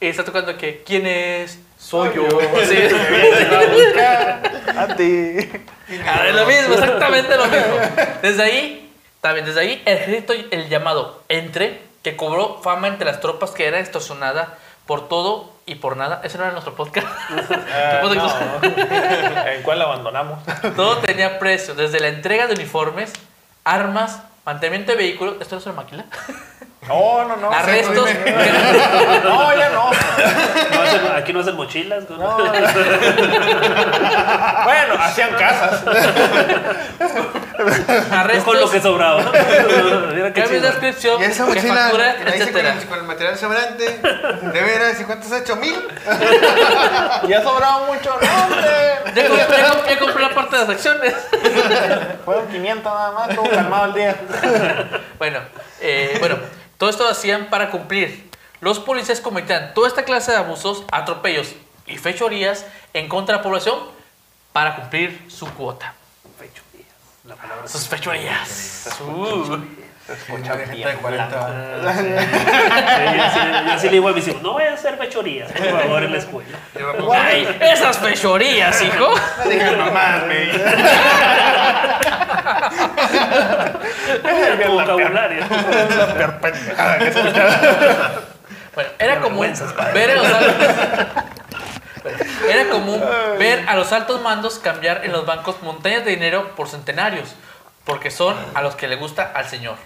[0.00, 1.58] y está tocando que ¿quién es?
[1.78, 2.26] Soy yo.
[2.64, 2.76] Sí.
[4.76, 5.48] A ti.
[6.04, 7.76] Ah, es lo mismo, exactamente lo mismo.
[8.22, 13.20] Desde ahí, también desde ahí, el ejército, el llamado Entre, que cobró fama entre las
[13.20, 16.20] tropas que era extorsionada por todo y por nada.
[16.24, 17.06] Ese no era nuestro podcast.
[18.02, 18.60] No.
[18.62, 20.38] ¿En cuál abandonamos?
[20.76, 23.12] Todo tenía precio, desde la entrega de uniformes,
[23.64, 25.36] armas, mantenimiento de vehículos.
[25.40, 26.04] ¿Esto no es una máquina?
[26.88, 27.50] No, no, no.
[27.50, 28.08] Arrestos.
[29.24, 29.90] No, ya no.
[29.90, 32.04] No hacen- aquí no hacen mochilas.
[32.08, 32.36] ¿no?
[34.64, 35.82] Bueno, hacían casas.
[38.12, 39.24] arrestos, Con lo que sobraba.
[39.32, 40.66] Cambios de chido.
[40.68, 44.00] inscripción, Y esa mochila factura, la hice con el, con el material sobrante.
[44.52, 45.56] De veras, ¿y cuántos has hecho?
[45.56, 45.74] ¿Mil?
[47.28, 48.66] Ya sobraba mucho, no, hombre.
[49.14, 51.14] Ya, compré- ya compré- ya compré la parte de las acciones.
[52.24, 54.14] Fueron 500 nada más, estuvo calmado el día.
[55.18, 55.38] Bueno,
[55.80, 56.36] eh, bueno,
[56.78, 58.30] todo esto lo hacían para cumplir.
[58.60, 61.54] Los policías cometían toda esta clase de abusos, atropellos
[61.86, 63.78] y fechorías en contra de la población
[64.52, 65.94] para cumplir su cuota.
[66.38, 66.94] Fechorías.
[67.24, 68.88] La palabra Sus fechorías.
[70.08, 70.32] Uh.
[70.32, 71.28] Mucha gente de 40.
[71.28, 72.04] Sí,
[73.16, 75.80] yo, sí, yo sí le digo a mis hijos, no voy a hacer fechorías, por
[75.80, 76.58] favor, en la escuela.
[77.12, 79.14] Ay, esas fechorías, hijo.
[79.44, 80.52] No digas mamás, güey.
[84.62, 85.44] Tu vocabulario.
[88.74, 89.20] Bueno, era
[89.74, 89.92] padre.
[89.94, 90.54] ver a los altos...
[92.48, 93.02] Era común
[93.38, 97.34] ver a los altos mandos cambiar en los bancos montañas de dinero por centenarios,
[97.84, 99.76] porque son a los que le gusta al señor.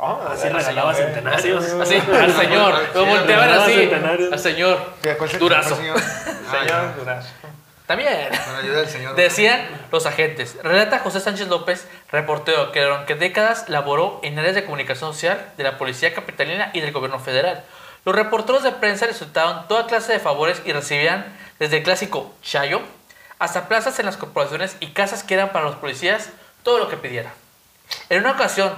[0.00, 1.64] Oh, Así regalaba centenarios.
[1.64, 2.74] Así, al señor.
[2.94, 3.90] Lo volteaban así.
[4.32, 4.78] Al señor.
[5.16, 5.76] ¿Cuál se- Durazo.
[5.76, 6.00] señor?
[6.50, 6.92] Ah.
[6.96, 7.28] Durazo.
[7.86, 8.28] También.
[8.44, 9.14] Con la ayuda del señor.
[9.16, 10.56] Decían los agentes.
[10.62, 15.64] Relata José Sánchez López, reportero, que durante décadas laboró en áreas de comunicación social de
[15.64, 17.64] la Policía Capitalina y del Gobierno Federal.
[18.04, 21.26] Los reporteros de prensa les solicitaban toda clase de favores y recibían
[21.58, 22.80] desde el clásico chayo
[23.38, 26.30] hasta plazas en las corporaciones y casas que eran para los policías
[26.62, 27.32] todo lo que pidiera.
[28.10, 28.72] En una ocasión,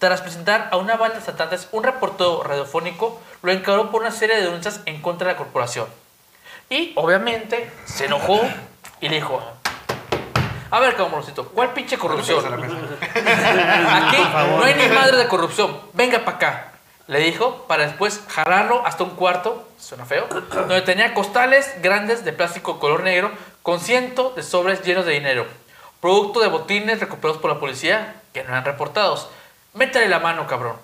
[0.00, 4.36] tras presentar a una banda de asaltantes un reportero radiofónico, lo encaró por una serie
[4.36, 5.86] de denuncias en contra de la corporación.
[6.70, 8.40] Y obviamente se enojó
[9.00, 9.42] y le dijo:
[10.70, 12.42] A ver, cabrosito, ¿cuál pinche corrupción?
[12.54, 14.16] Aquí
[14.56, 15.78] no hay ni madre de corrupción.
[15.92, 16.72] Venga para acá.
[17.06, 22.32] Le dijo para después jalarlo hasta un cuarto, suena feo, donde tenía costales grandes de
[22.32, 23.32] plástico color negro
[23.62, 25.46] con cientos de sobres llenos de dinero,
[26.00, 29.28] producto de botines recuperados por la policía que no eran reportados.
[29.74, 30.76] Métale la mano, cabrón.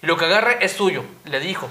[0.00, 1.68] Lo que agarre es suyo, le dijo.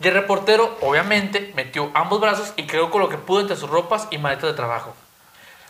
[0.00, 3.68] Y el reportero, obviamente, metió ambos brazos y quedó con lo que pudo entre sus
[3.68, 4.94] ropas y maletas de trabajo.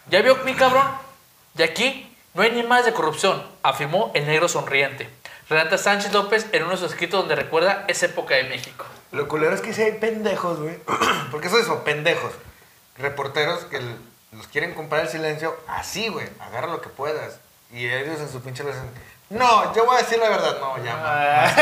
[0.09, 0.87] ¿Ya vio mi cabrón?
[1.55, 5.09] De aquí no hay ni más de corrupción, afirmó el negro sonriente.
[5.49, 8.85] Renata Sánchez López en uno de sus escritos donde recuerda esa época de México.
[9.13, 10.79] Lo culero es que si hay pendejos, güey.
[11.31, 12.33] Porque eso es eso, pendejos.
[12.97, 13.81] Reporteros que
[14.33, 16.29] los quieren comprar el silencio así, güey.
[16.41, 17.39] Agarra lo que puedas.
[17.73, 18.65] Y ellos en su pinche
[19.31, 20.57] no, yo voy a decir la verdad.
[20.61, 21.53] No, ya, ma.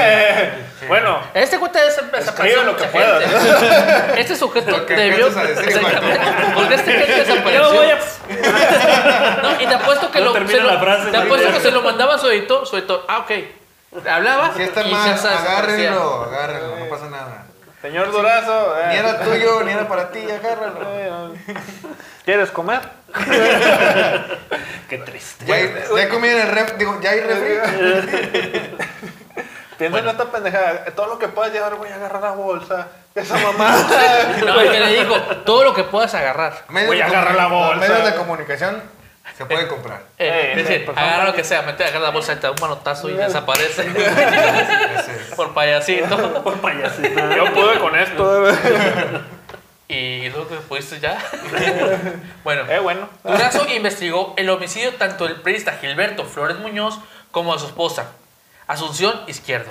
[0.88, 1.96] Bueno, Este cuate es
[2.26, 3.22] Escribe lo que puedas.
[4.16, 5.26] Este sujeto Lo que debió.
[5.26, 5.80] a decir.
[6.54, 7.62] Porque este gente desapareció.
[7.62, 9.42] Yo voy a...
[9.42, 10.48] No, y te apuesto que No lo.
[10.48, 12.66] se lo- la frase, te apuesto que se lo mandaba a su editor.
[12.66, 13.30] Su editor, ah, ok.
[14.10, 14.52] Hablaba.
[14.56, 17.44] Si está y mal, agárrenlo, agárrenlo, no pasa nada.
[17.82, 18.78] Señor Durazo.
[18.78, 21.34] eh, Ni era tuyo, ni era para ti, agárralo.
[22.24, 22.80] ¿Quieres comer?
[24.88, 25.44] Qué triste.
[25.44, 28.70] Ya, hay, ya comí en el ref, digo, ya hay refri.
[29.78, 30.84] Piensa en esta pendejada.
[30.94, 32.86] Todo lo que puedas llevar, güey, agarra la bolsa.
[33.14, 33.76] Esa mamá.
[34.46, 36.64] No, que le dijo, todo lo que puedas agarrar.
[36.68, 37.80] Medios Voy a agarrar la bolsa.
[37.88, 38.82] Medios de comunicación
[39.36, 40.02] se pueden comprar.
[40.18, 40.98] Eh, Eh, favor.
[40.98, 43.84] agarra lo que sea, mete, agarra la bolsa, te da un manotazo y desaparece.
[45.36, 46.42] Por payasito.
[46.44, 47.34] Por payasito.
[47.36, 48.48] Yo pude con esto.
[49.88, 51.18] Y luego que pudiste ya.
[52.44, 53.10] bueno, Eh, bueno.
[53.24, 56.98] Durazo investigó el homicidio tanto del periodista Gilberto Flores Muñoz
[57.30, 58.06] como de su esposa,
[58.66, 59.70] Asunción Izquierdo,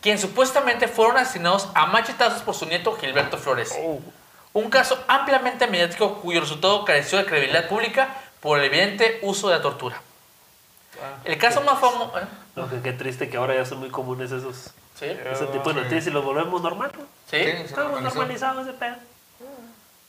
[0.00, 3.76] quien supuestamente fueron asesinados a machetazos por su nieto Gilberto Flores.
[4.54, 8.08] Un caso ampliamente mediático cuyo resultado careció de credibilidad pública
[8.40, 10.00] por el evidente uso de la tortura.
[11.24, 12.12] El caso más famoso...
[12.56, 15.04] No, que qué triste que ahora ya son muy comunes esos, ¿Sí?
[15.04, 16.90] ese tipo de noticias y los volvemos normal.
[16.98, 17.04] ¿no?
[17.30, 17.36] ¿Sí?
[17.36, 18.96] Estamos normalizados ese pedo.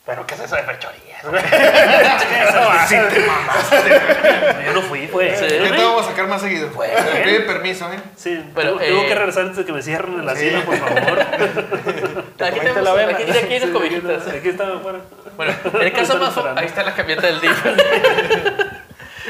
[0.10, 1.22] Pero ¿qué es eso de fechorías?
[4.66, 5.36] Yo no fui, fue.
[5.36, 5.46] Sí.
[5.48, 6.68] Ya te vamos a sacar más seguido.
[6.70, 8.00] Me pide permiso, ¿eh?
[8.16, 10.48] Sí, Pero, tengo, tengo eh, que regresar antes de que me cierren el Sí.
[10.48, 11.20] asilo, por favor.
[12.42, 13.12] Aquí tenemos la vena.
[13.12, 14.28] aquí, aquí hay unas cobijitas.
[14.30, 15.00] Aquí está afuera.
[15.38, 16.60] Bueno, el caso más famoso.
[16.60, 17.66] Ahí está la camioneta del DIF.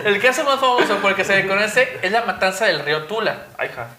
[0.06, 3.04] El caso más famoso por el que se le conoce es la matanza del río
[3.04, 3.48] Tula,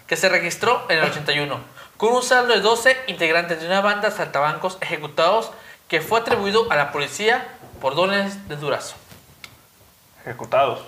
[0.07, 1.59] que se registró en el 81,
[1.97, 5.51] con un saldo de 12 integrantes de una banda de saltabancos ejecutados
[5.91, 7.45] que fue atribuido a la policía
[7.81, 8.95] por dones de Durazo.
[10.21, 10.79] Ejecutados.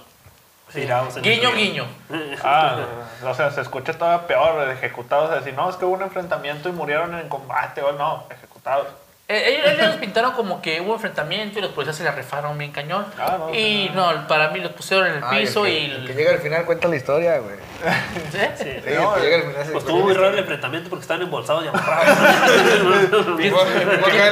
[1.21, 1.85] Guiño, guiño.
[2.41, 2.77] Ah,
[3.21, 6.71] o sea, se escucha todavía peor, ejecutados, decir, no, es que hubo un enfrentamiento y
[6.71, 8.87] murieron en combate, o no, ejecutados.
[9.29, 12.73] Eh, ellos, ellos pintaron como que hubo enfrentamiento y los policías se la refaron bien
[12.73, 13.05] cañón.
[13.17, 15.91] Ah, no, y no, para mí los pusieron en el Ay, piso el que, y.
[15.91, 17.55] el que llega al final cuenta la historia, güey.
[17.86, 18.51] ¿Eh?
[18.57, 18.63] Sí.
[18.86, 21.03] Sí, No, el que llega al final se Pues estuvo muy raro el enfrentamiento porque
[21.03, 22.17] estaban embolsados y amarrados.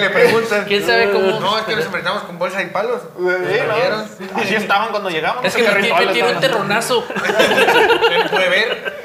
[0.02, 0.66] Le preguntan.
[0.66, 3.02] ¿Quién sabe cómo- No, es que nos enfrentamos con bolsa y palos.
[3.18, 4.26] Sí.
[4.36, 5.46] Así estaban cuando llegamos.
[5.46, 7.06] Es no que sé me, tiró un terronazo.
[8.12, 9.01] Él puede ver.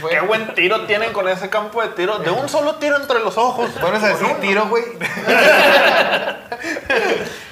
[0.00, 0.10] Fue.
[0.10, 2.18] Qué buen tiro tienen con ese campo de tiro.
[2.18, 3.70] De un solo tiro entre los ojos.
[3.80, 4.84] Pones a decir tiro, güey.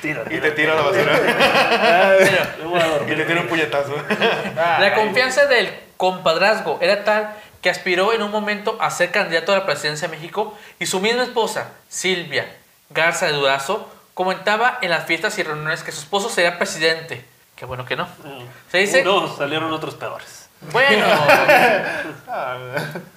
[0.01, 1.21] Tira, Y te tiro a la basura.
[3.07, 3.95] Y le tira un puñetazo.
[4.55, 9.59] La confianza del compadrazgo era tal que aspiró en un momento a ser candidato a
[9.59, 12.47] la presidencia de México y su misma esposa, Silvia
[12.91, 17.25] Garza de Durazo, comentaba en las fiestas y reuniones que su esposo sería presidente.
[17.57, 18.07] Qué bueno que no.
[18.71, 20.44] Se dice, No, salieron otros peores.
[20.73, 21.05] Bueno,
[22.37, 22.57] Ah,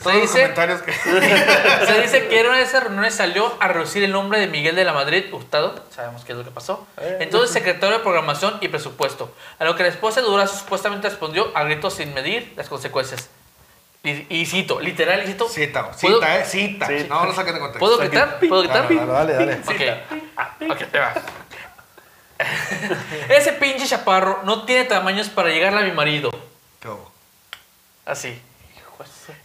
[0.03, 0.93] se dice, comentarios que.
[1.87, 4.75] se dice que en una de esas reuniones salió a reducir el nombre de Miguel
[4.75, 6.85] de la Madrid Hurtado, sabemos qué es lo que pasó,
[7.19, 11.51] entonces secretario de Programación y Presupuesto, a lo que la esposa de Durazo supuestamente respondió
[11.55, 13.29] a gritos sin medir las consecuencias.
[14.03, 15.49] Y, y cito, literal, y cito.
[15.49, 16.87] Cita, ¿Puedo- cita, eh, cita.
[17.15, 17.79] No lo saquen de contexto.
[17.79, 18.39] ¿Puedo gritar?
[18.39, 18.87] ¿Puedo gritar?
[18.87, 19.53] Dale, dale, dale.
[19.65, 20.71] Ok.
[20.71, 21.13] Ok, te va.
[23.29, 26.29] Ese pinche chaparro no tiene tamaños para llegarle a mi marido.
[26.79, 27.11] ¿Qué hubo?
[28.07, 28.41] Así.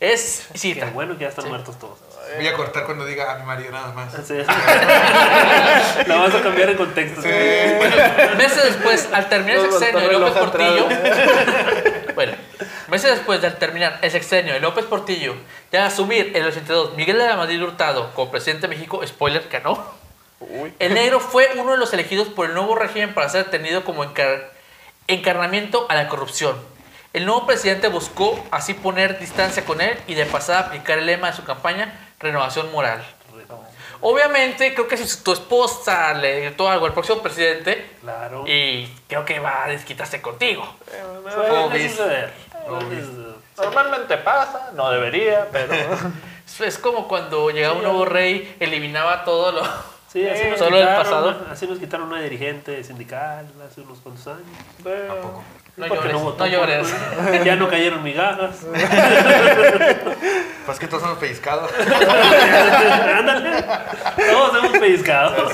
[0.01, 0.87] Es Qué cita.
[0.95, 1.51] bueno que ya están Sí.
[1.51, 1.99] muertos todos.
[2.37, 4.13] Voy a cortar cuando diga a mi marido nada más.
[4.27, 4.35] Sí.
[6.07, 7.21] La vas a cambiar en contexto.
[7.21, 10.89] Meses después, al terminar el sexenio de López Portillo.
[12.15, 12.33] bueno,
[12.89, 15.35] meses después de al terminar el sexenio de López Portillo,
[15.71, 19.47] de asumir en el 82 Miguel de la Madrid Hurtado como presidente de México, spoiler,
[19.51, 19.85] ganó.
[20.41, 20.73] Uy.
[20.79, 24.05] El negro fue uno de los elegidos por el nuevo régimen para ser tenido como
[24.05, 24.49] encar-
[25.09, 26.57] encarnamiento a la corrupción.
[27.13, 31.29] El nuevo presidente buscó así poner distancia con él y de pasada aplicar el lema
[31.31, 33.03] de su campaña, renovación moral.
[34.05, 38.45] Obviamente, creo que si tu esposa le gritó algo al próximo presidente, Claro.
[38.49, 40.65] y creo que va a desquitarse contigo.
[43.57, 45.75] Normalmente pasa, no debería, pero.
[46.59, 49.63] Es- como cuando llegaba un nuevo rey, eliminaba todo lo...
[50.09, 51.47] Sí, así nos, Solo el quitaron, pasado.
[51.51, 54.47] así nos quitaron una dirigente sindical hace unos cuantos años.
[55.77, 56.89] No Porque llores, votó no llores.
[56.89, 58.57] por- Ya no cayeron migajas.
[60.67, 61.71] Pues que todos somos pellizcados.
[63.19, 63.65] Ándale.
[64.31, 65.51] Todos hemos pellizcado.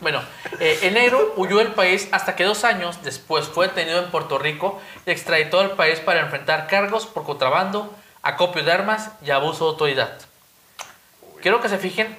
[0.00, 0.20] Bueno,
[0.60, 4.80] eh, negro huyó del país hasta que dos años después fue detenido en Puerto Rico
[5.06, 7.92] y extraditado al país para enfrentar cargos por contrabando,
[8.22, 10.12] acopio de armas y abuso de autoridad.
[11.40, 12.16] Quiero que se fijen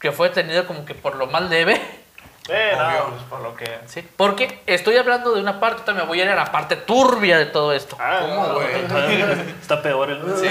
[0.00, 1.80] que fue detenido como que por lo más leve,
[2.48, 3.10] Eh, no, Obvio.
[3.10, 3.78] pues por lo que.
[3.86, 4.06] ¿sí?
[4.16, 7.38] porque estoy hablando de una parte, ahorita me voy a ir a la parte turbia
[7.38, 7.96] de todo esto.
[7.98, 8.68] Ah, ¿Cómo, güey?
[9.60, 10.20] Está peor el.
[10.36, 10.48] Sí.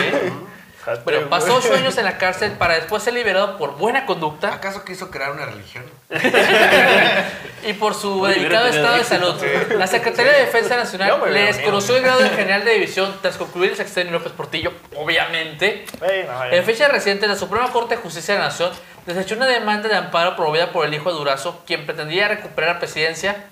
[0.86, 1.30] Bueno, güey.
[1.30, 5.10] pasó ocho años en la cárcel para después ser liberado por buena conducta ¿Acaso quiso
[5.10, 5.86] crear una religión?
[7.66, 9.34] y por su delicado estado de salud.
[9.78, 13.72] La Secretaría de Defensa Nacional le desconoció el grado de general de división tras concluir
[13.72, 15.86] el sexenio López Portillo, obviamente.
[16.02, 16.44] No.
[16.52, 18.72] En fecha reciente, la Suprema Corte de Justicia de la Nación
[19.06, 22.80] desechó una demanda de amparo promovida por el hijo de Durazo, quien pretendía recuperar la
[22.80, 23.46] presidencia,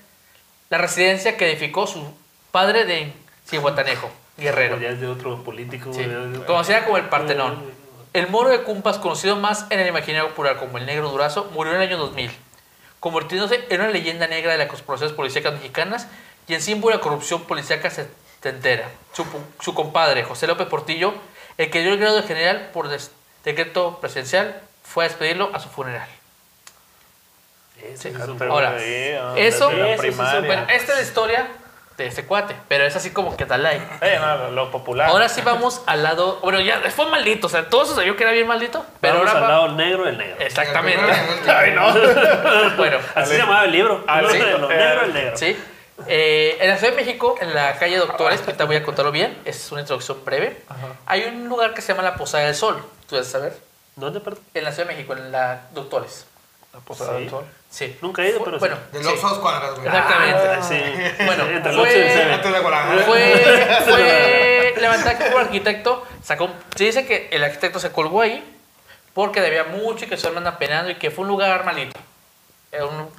[0.69, 2.13] la residencia que edificó su
[2.51, 3.13] padre de
[3.47, 4.79] Cihuatanejo, Guerrero.
[4.79, 5.93] Ya es de otro político.
[5.93, 6.05] Sí,
[6.47, 7.81] conocida como el Partenón.
[8.13, 11.73] El moro de Cumpas, conocido más en el imaginario popular como el negro Durazo, murió
[11.73, 12.29] en el año 2000,
[12.99, 16.07] convirtiéndose en una leyenda negra de las corporaciones policíacas mexicanas
[16.47, 18.89] y en símbolo de la corrupción policíaca setentera.
[19.13, 19.25] Su,
[19.61, 21.13] su compadre, José López Portillo,
[21.57, 22.89] el que dio el grado de general por
[23.45, 24.61] decreto presidencial,
[24.91, 26.07] fue a despedirlo a su funeral.
[27.81, 30.17] Es Pero Ahora, ahí, ah, eso- sí es.
[30.17, 31.47] Bueno, esta es la historia
[31.97, 33.81] de este cuate, pero es así como que tal ahí.
[34.01, 35.09] Eh, no, lo, popular.
[35.09, 36.39] Ahora sí vamos al lado.
[36.43, 39.29] Bueno, ya fue maldito, o sea, todo eso sabía que era bien maldito, pero Vamos
[39.29, 40.35] ahora al va- lado negro del negro.
[40.39, 41.03] Exactamente.
[41.47, 41.91] Ay, no.
[42.77, 43.99] Bueno, Así se llamaba el libro.
[44.05, 44.21] De
[44.59, 45.37] lo eh, negro el negro.
[45.37, 45.57] sí.
[46.07, 49.11] Eh, en la Ciudad de México, en la calle Doctores, que ahorita voy a contarlo
[49.11, 50.59] bien, es una introducción breve.
[51.05, 52.83] Hay un lugar que se llama la Posada del Sol.
[53.07, 53.53] ¿Tú debes saber?
[53.95, 54.41] ¿Dónde, perdón?
[54.53, 56.25] En la Ciudad de México, en la Doctores.
[56.73, 57.19] La posada Sí.
[57.21, 57.45] del sol.
[57.69, 57.97] Sí.
[58.01, 58.59] Nunca he ido, pero sí.
[58.61, 59.03] bueno, De sí.
[59.05, 59.85] los dos cuadras, güey.
[59.87, 60.47] Exactamente.
[60.49, 60.75] Ah, sí.
[61.25, 62.33] Bueno, Entre fue- 8 y el 7.
[62.33, 63.01] Antes de Guadalajara.
[63.03, 66.05] Fue, fue levantada por un arquitecto.
[66.23, 68.57] Sacó, se dice que el arquitecto se colgó ahí
[69.13, 71.99] porque debía mucho y que su hermana penando y que fue un lugar malito.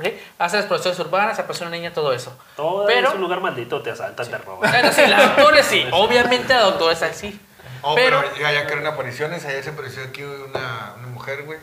[0.02, 0.18] ¿sí?
[0.38, 2.34] Hace las exploraciones urbanas, apareció una niña, todo eso.
[2.56, 4.70] Todo Pero- es un lugar maldito, te asaltan, te roban.
[4.70, 5.86] Bueno, sí, la doctora sí.
[5.92, 7.38] Obviamente la doctora es así.
[7.82, 11.42] Oh, pero, pero, ya, ya que eran apariciones, ayer se apareció aquí una, una mujer,
[11.44, 11.58] güey,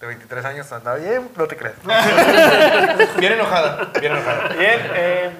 [0.00, 1.74] de 23 años, andaba bien, no te creas.
[3.18, 4.48] bien enojada, bien enojada.
[4.48, 5.30] Bien, eh,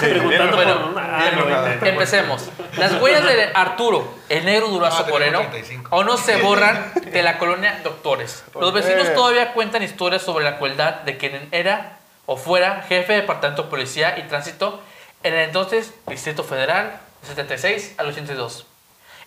[0.00, 1.16] Preguntando bueno, por una.
[1.18, 1.74] bien no, enojada.
[1.88, 2.48] empecemos.
[2.76, 5.96] Las huellas de Arturo el negro Durazo Ah, Moreno, tenemos 35.
[5.96, 8.44] aún no se borran de la colonia Doctores.
[8.54, 13.14] Los ¿Por vecinos todavía cuentan historias sobre la crueldad de quien era o fuera jefe
[13.14, 14.80] de departamento de policía y tránsito
[15.22, 18.66] en el entonces Distrito Federal, del 76 al 82.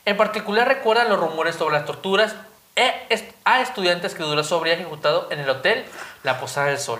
[0.05, 2.35] En particular recuerdan los rumores sobre las torturas
[2.75, 5.85] e- a estudiantes que Durazo habría ejecutado en el hotel
[6.23, 6.99] La Posada del Sol,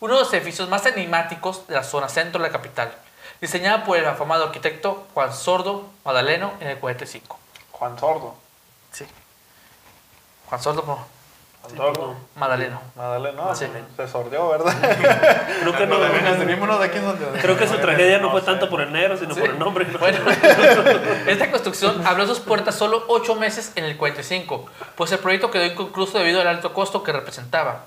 [0.00, 2.92] uno de los edificios más enigmáticos de la zona centro de la capital,
[3.40, 7.38] diseñada por el afamado arquitecto Juan Sordo Madaleno en el 45.
[7.72, 8.34] Juan Sordo.
[8.92, 9.06] Sí.
[10.46, 11.06] Juan Sordo no,
[11.76, 12.14] Sordo.
[12.36, 12.80] Madaleno.
[12.96, 13.66] Madalena, no, Sí.
[13.96, 14.74] se sordió, ¿verdad?
[15.60, 15.96] Creo que no.
[16.62, 17.40] Uno de aquí donde.
[17.40, 19.86] Creo que su tragedia no fue tanto por el negro, sino por el nombre.
[19.98, 20.18] Bueno,
[21.26, 25.64] esta construcción abrió sus puertas solo ocho meses en el 45, pues el proyecto quedó
[25.64, 27.84] inconcluso debido al alto costo que representaba.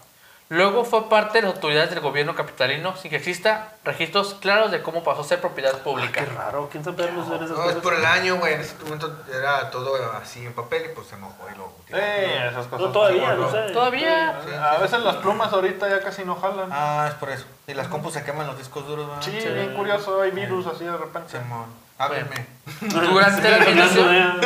[0.49, 4.81] Luego fue parte de las autoridades del gobierno capitalino sin que exista registros claros de
[4.81, 6.23] cómo pasó a ser propiedad pública.
[6.23, 8.53] Qué raro, ¿quién sabe ver esas No, es por el año, güey.
[8.53, 11.93] En ese momento era todo así en papel y pues se mojó y lo Sí,
[11.93, 12.79] esas cosas.
[12.79, 13.73] No, todavía, no sé.
[13.73, 14.39] Todavía.
[14.45, 16.69] Sí, A veces las plumas ahorita ya casi no jalan.
[16.71, 17.45] Ah, es por eso.
[17.67, 19.21] Y las compus se queman los discos duros, ¿verdad?
[19.21, 21.37] Sí, bien curioso, hay virus así de repente.
[21.37, 21.65] Simón.
[21.97, 22.45] Hábleme.
[22.81, 24.41] Durante la administración.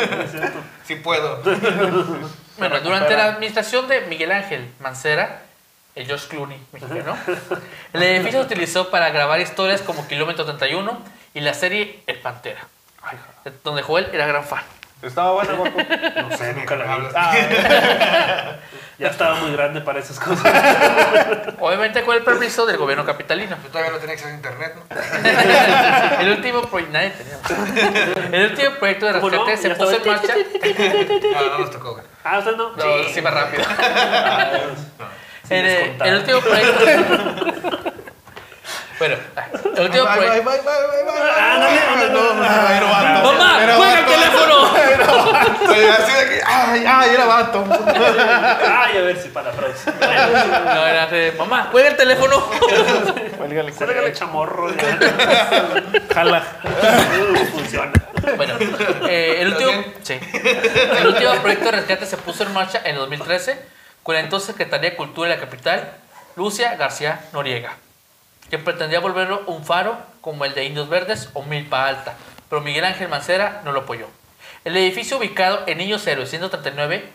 [0.84, 1.40] Sí puedo.
[2.58, 5.41] bueno, durante la administración de Miguel Ángel Mancera,
[5.94, 7.16] el George Clooney mexicano,
[7.92, 10.98] el edificio se utilizó para grabar historias como Kilómetro 31
[11.34, 12.60] y la serie El Pantera,
[13.62, 14.62] donde Joel era gran fan.
[15.02, 15.78] Estaba bueno, guapo.
[15.80, 17.06] No sé, nunca la vi.
[17.14, 18.56] Ah,
[18.98, 20.46] Ya estaba muy grande para esas cosas.
[21.58, 23.56] Obviamente con el permiso del gobierno capitalino.
[23.60, 26.20] Yo todavía no tenía acceso a internet, ¿no?
[26.20, 28.36] El último proyecto, nadie tenía.
[28.38, 30.34] El último proyecto de rescate se puso en marcha.
[30.36, 32.04] No, no nos tocó, güey.
[32.22, 32.76] Ah, ¿usted no?
[32.76, 33.64] No, sí, más rápido.
[35.50, 36.08] El, descontar.
[36.08, 36.84] el último proyecto.
[38.98, 39.16] bueno,
[39.76, 41.12] el último Bye, bye, proyecto.
[41.38, 42.12] Ándale, ándale.
[42.12, 43.32] No, no, era vato.
[43.32, 43.62] ¡Mamá!
[43.62, 44.52] Era ¡Juega el teléfono!
[45.72, 47.64] Sí, Así de que, ay, ay, era vato.
[47.66, 49.94] Ay, a ver si para la próxima.
[50.74, 52.44] No, era de mamá, juega el teléfono.
[53.38, 54.68] Cuélgale, Se le chamorro.
[56.14, 56.42] Jala.
[57.52, 57.92] Funciona.
[58.36, 58.54] Bueno,
[59.08, 60.20] eh, el, último, sí.
[60.98, 64.48] el último proyecto de rescate se puso en marcha en el 2013 con la entonces
[64.48, 65.96] Secretaría de Cultura de la capital,
[66.36, 67.76] Lucia García Noriega,
[68.50, 72.16] que pretendía volverlo un faro como el de Indios Verdes o Milpa Alta,
[72.48, 74.06] pero Miguel Ángel Mancera no lo apoyó.
[74.64, 77.08] El edificio ubicado en Niños Héroes 139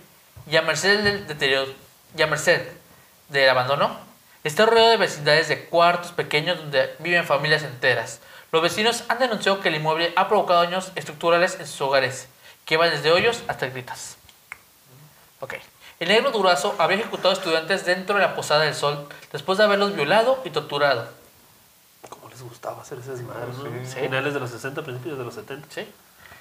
[0.50, 1.72] y a merced del deterioro,
[2.18, 2.68] y a merced
[3.30, 3.98] del abandono,
[4.44, 8.22] está rodeado de vecindades de cuartos pequeños donde viven familias enteras.
[8.52, 12.30] Los vecinos han denunciado que el inmueble ha provocado daños estructurales en sus hogares,
[12.66, 14.18] que van desde hoyos hasta gritas.
[15.40, 15.56] Ok.
[16.00, 19.96] El negro Durazo había ejecutado estudiantes dentro de la Posada del Sol después de haberlos
[19.96, 21.08] violado y torturado.
[22.10, 23.64] ¿Cómo les gustaba hacer ese desmadre, no?
[23.86, 24.00] Sí.
[24.02, 25.68] Finales de los 60, principios de los 70.
[25.72, 25.92] ¿sí?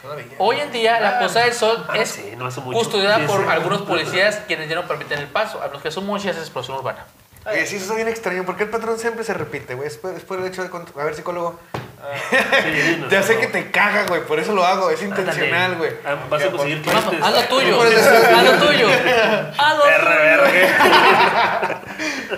[0.03, 0.27] Todavía.
[0.39, 2.79] Hoy en día, la Posada del Sol es sí, no hace mucho.
[2.79, 3.49] custodiada Sí, por sí.
[3.49, 7.07] algunos policías quienes ya no permiten el paso, a los que son muchas explosión urbana.
[7.47, 8.45] Oye, sí, eso es bien extraño.
[8.45, 9.89] ¿Por qué el patrón siempre se repite, güey?
[9.89, 10.69] Es por, es por el hecho de...
[10.69, 11.59] A ver, psicólogo.
[12.63, 13.41] Sí, no, Ya sé no.
[13.41, 14.23] que te caga, güey.
[14.23, 14.91] Por eso lo hago.
[14.91, 15.93] Es intencional, güey.
[16.05, 17.21] Ah, Vas a conseguir clientes.
[17.23, 18.89] haz lo tuyo, haz lo tuyo,
[19.59, 20.07] haz lo tuyo.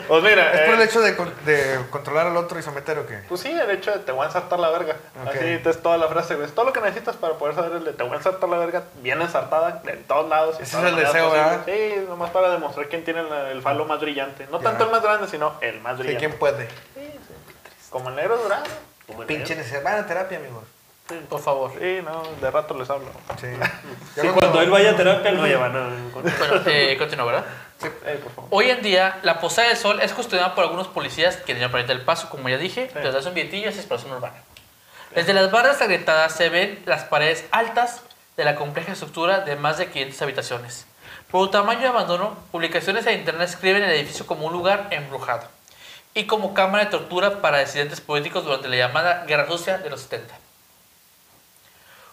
[0.06, 2.98] Pues mira, ¿Es por el eh, hecho de, con- de controlar al otro y someter
[2.98, 3.20] o qué?
[3.28, 4.96] pues sí, el hecho de te voy a ensartar la verga.
[5.22, 5.34] Ok.
[5.34, 6.46] Así es toda la frase, güey.
[6.46, 8.58] Es todo lo que necesitas para poder saber el de te voy a ensartar la
[8.58, 10.56] verga bien ensartada de todos lados.
[10.60, 11.30] Ese es el deseo.
[11.30, 11.60] ¿verdad?
[11.66, 14.46] Sí, nomás para demostrar quién tiene el falo más brillante.
[14.50, 14.64] No Ya.
[14.64, 16.26] tanto el más grande, sino el más Sí, brillante.
[16.26, 16.68] ¿quién puede?
[17.90, 18.64] Como el negro durado.
[19.26, 19.82] Pinche necesidad.
[19.82, 20.64] Van a terapia, amigos.
[21.28, 21.72] Por favor.
[21.78, 23.10] Sí, no, de rato les hablo.
[23.40, 23.46] Sí.
[24.20, 25.90] Sí, cuando él vaya a terapia no lleva nada.
[26.12, 27.44] Bueno, eh, continúa, ¿verdad?
[28.04, 28.48] Eh, por favor.
[28.50, 31.98] Hoy en día, la Posada del Sol es custodiada por algunos policías que no permiten
[31.98, 34.34] el paso, como ya dije, desde hace un billetillo es exploración urbana.
[35.14, 38.02] Desde las barras agrietadas se ven las paredes altas
[38.36, 40.86] de la compleja estructura de más de 500 habitaciones.
[41.30, 45.46] Por su tamaño y abandono, publicaciones en internet escriben el edificio como un lugar embrujado
[46.14, 50.00] y como cámara de tortura para disidentes políticos durante la llamada Guerra Sucia de los
[50.02, 50.34] 70.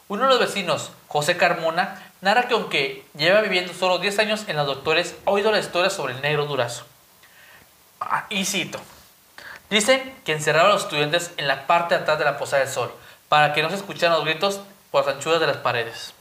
[0.07, 4.55] Uno de los vecinos, José Carmona, narra que aunque lleva viviendo solo 10 años en
[4.55, 6.85] los doctores, ha oído la historia sobre el negro durazo.
[7.99, 8.79] Ah, y cito.
[9.69, 12.71] Dicen que encerraron a los estudiantes en la parte de atrás de la Posada del
[12.71, 12.93] Sol,
[13.29, 16.13] para que no se escucharan los gritos por las anchuras de las paredes.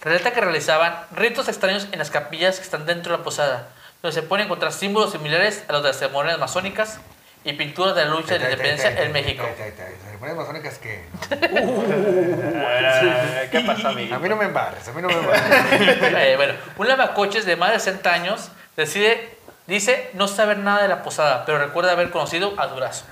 [0.00, 3.68] Relata que realizaban ritos extraños en las capillas que están dentro de la posada,
[4.02, 6.98] donde se pueden encontrar símbolos similares a los de las ceremonias masónicas
[7.44, 9.44] y pinturas de la lucha de la independencia en México.
[10.04, 11.04] Ceremonias masónicas que...
[12.60, 14.14] Eh, ¿Qué pasa, amigo?
[14.14, 15.42] A mí no me embarres, a mí no me embarres.
[16.18, 20.88] Eh, bueno, un lavacoches de más de 60 años decide, dice no saber nada de
[20.88, 23.04] la posada, pero recuerda haber conocido a Durazo.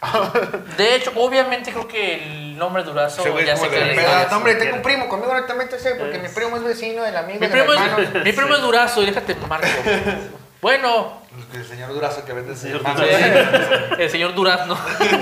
[0.78, 3.86] De hecho, obviamente creo que el nombre Durazo Ese güey ya de la peda.
[3.92, 4.26] historia.
[4.30, 6.64] No, hombre, tengo un primo, conmigo no te metes, eh, porque Es- mi primo es
[6.64, 7.98] vecino del amigo Mi del primo, hermano.
[7.98, 9.66] es, mi primo es Durazo y déjate marco.
[10.60, 11.22] Bueno,
[11.54, 13.96] El señor Durazo que vende Señor Ah, Durazo.
[13.98, 14.78] el señor Durazno.
[15.00, 15.20] El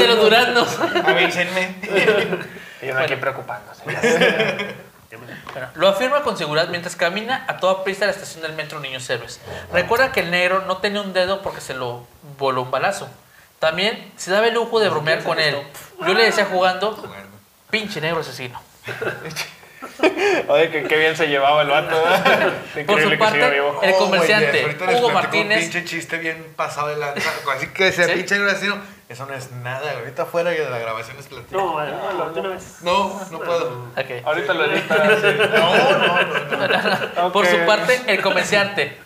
[0.00, 0.78] de los Duraznos.
[1.02, 1.76] Avísenme.
[2.82, 3.82] Y uno aquí preocupándose.
[3.86, 8.80] Bueno, lo afirma con seguridad mientras camina a toda prisa a la estación del metro
[8.80, 9.40] Niños Héroes.
[9.72, 12.04] Recuerda que el negro no tenía un dedo porque se lo
[12.38, 13.08] voló un balazo.
[13.60, 15.56] También se daba el lujo de bromear con él.
[16.06, 17.28] Yo le decía jugando, Bueno.
[17.70, 18.60] pinche negro asesino.
[20.48, 21.94] Oye, que qué bien se llevaba el vato.
[22.02, 23.80] Por su Increíble que parte, siga vivo.
[23.82, 25.58] el Oh, comerciante, Hugo Martínez.
[25.58, 27.30] Un pinche chiste bien pasado de lanza.
[27.54, 28.12] Así que ese ¿Sí?
[28.12, 28.78] pinche gracioso.
[29.10, 29.92] Eso no es nada.
[29.92, 31.60] Ahorita fuera de la grabación les platico.
[31.60, 32.78] No, no, vez.
[32.82, 33.86] No, no puedo.
[34.24, 34.98] Ahorita lo editas.
[35.50, 36.22] No, no,
[36.68, 37.22] no.
[37.22, 37.32] no.
[37.32, 38.98] Por su parte, el comerciante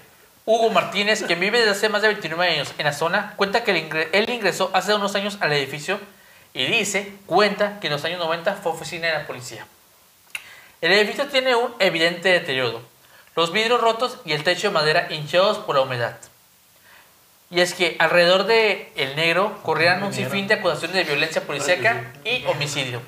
[0.46, 3.70] Hugo Martínez, quien vive desde hace más de 29 años en la zona, cuenta que
[3.70, 5.98] él ingre- él ingresó hace unos años al edificio
[6.52, 9.66] y dice, cuenta que en los años 90 fue oficina de la policía.
[10.82, 12.82] El edificio tiene un evidente deterioro,
[13.36, 16.16] los vidrios rotos y el techo de madera hinchados por la humedad.
[17.50, 22.12] Y es que alrededor de El Negro corrían un sinfín de acusaciones de violencia policíaca
[22.24, 23.00] y homicidio.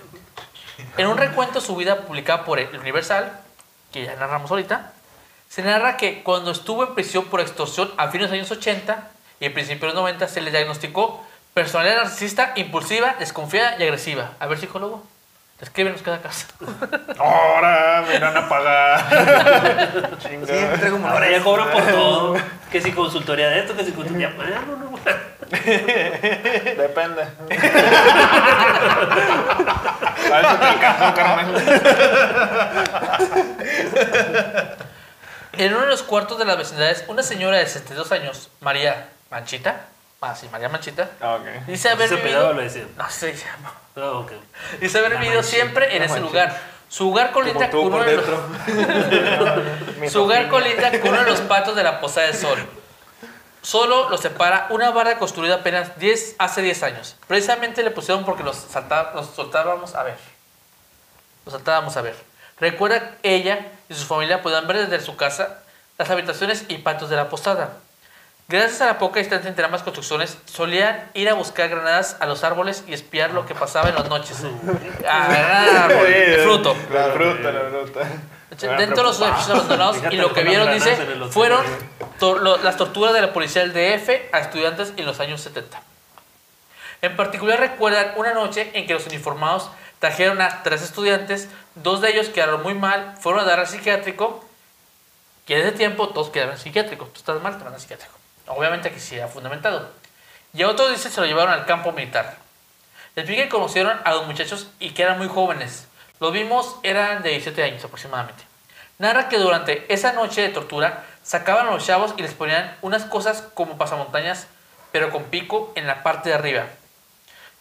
[0.97, 3.41] En un recuento su vida publicado por El Universal,
[3.93, 4.93] que ya narramos ahorita,
[5.49, 9.11] se narra que cuando estuvo en prisión por extorsión a fines de los años 80
[9.41, 11.25] y en principios de los 90 se le diagnosticó
[11.55, 14.33] personalidad narcisista, impulsiva, desconfiada y agresiva.
[14.41, 15.03] A ver, psicólogo,
[15.59, 16.47] descríbenos cada caso.
[17.19, 19.09] Ahora me irán a pagar.
[20.21, 21.15] Traigo monedas.
[21.15, 22.37] Ahora ya cobran por todo.
[22.71, 24.35] Que si consultoría de esto, que si consultoría.
[24.39, 24.87] Ah, no, no.
[26.77, 27.23] Depende.
[30.27, 31.15] A ver si te alcanzó.
[35.59, 39.87] En uno de los cuartos de las vecindades, una señora de 62 años, María Manchita,
[40.21, 41.47] ah, sí, María Manchita, Ah, ok.
[41.67, 42.53] dice haber ¿Se vivido...
[42.53, 42.89] lo decían?
[42.97, 43.73] No sé, se llama.
[43.97, 44.33] Ah, ok.
[44.81, 46.45] Dice haber La vivido Manchita, siempre en la ese Manchita.
[46.45, 46.61] lugar.
[46.89, 50.13] Su hogar colinda con uno de los...
[50.13, 52.59] Su hogar colinda con uno de los patos de la Posada del Sol.
[53.63, 57.17] Solo los separa una barra construida apenas 10, hace 10 años.
[57.27, 60.17] Precisamente le pusieron porque los, saltá- los soltábamos a ver.
[61.45, 62.15] Los saltábamos a ver.
[62.59, 65.59] Recuerda que ella y su familia podían ver desde su casa
[65.99, 67.71] las habitaciones y patios de la posada.
[68.49, 72.45] Gracias a la poca distancia entre ambas construcciones, solían ir a buscar granadas a los
[72.45, 74.39] árboles y espiar lo que pasaba en las noches.
[75.09, 76.77] A granada al árbol, de fruto.
[76.93, 78.01] La fruta, la fruta.
[78.79, 81.65] Dentro de los edificios abandonados y lo que vieron, dice, el fueron
[82.21, 85.83] to- lo- las torturas de la policía del DF a estudiantes en los años 70.
[87.03, 89.71] En particular recuerdan una noche en que los uniformados
[90.07, 94.45] trajeron a tres estudiantes, dos de ellos quedaron muy mal, fueron a dar al psiquiátrico,
[95.45, 98.15] que en ese tiempo todos quedaron en psiquiátrico, tú estás mal, te van al psiquiátrico.
[98.47, 99.91] Obviamente aquí sí era fundamentado.
[100.55, 102.37] Y a otros dice se lo llevaron al campo militar.
[103.17, 105.89] Les dije que conocieron a los muchachos y que eran muy jóvenes.
[106.21, 108.45] Los vimos, eran de 17 años aproximadamente.
[108.99, 113.07] Narra que durante esa noche de tortura sacaban a los chavos y les ponían unas
[113.07, 114.47] cosas como pasamontañas,
[114.93, 116.67] pero con pico en la parte de arriba.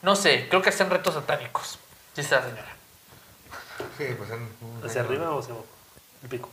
[0.04, 1.80] No sé, creo que hacían retos satánicos.
[2.16, 2.66] Dice la señora.
[3.98, 4.50] Sí, pues en-
[4.86, 5.68] ¿Hacia arriba o hacia abajo?
[6.24, 6.50] El pico.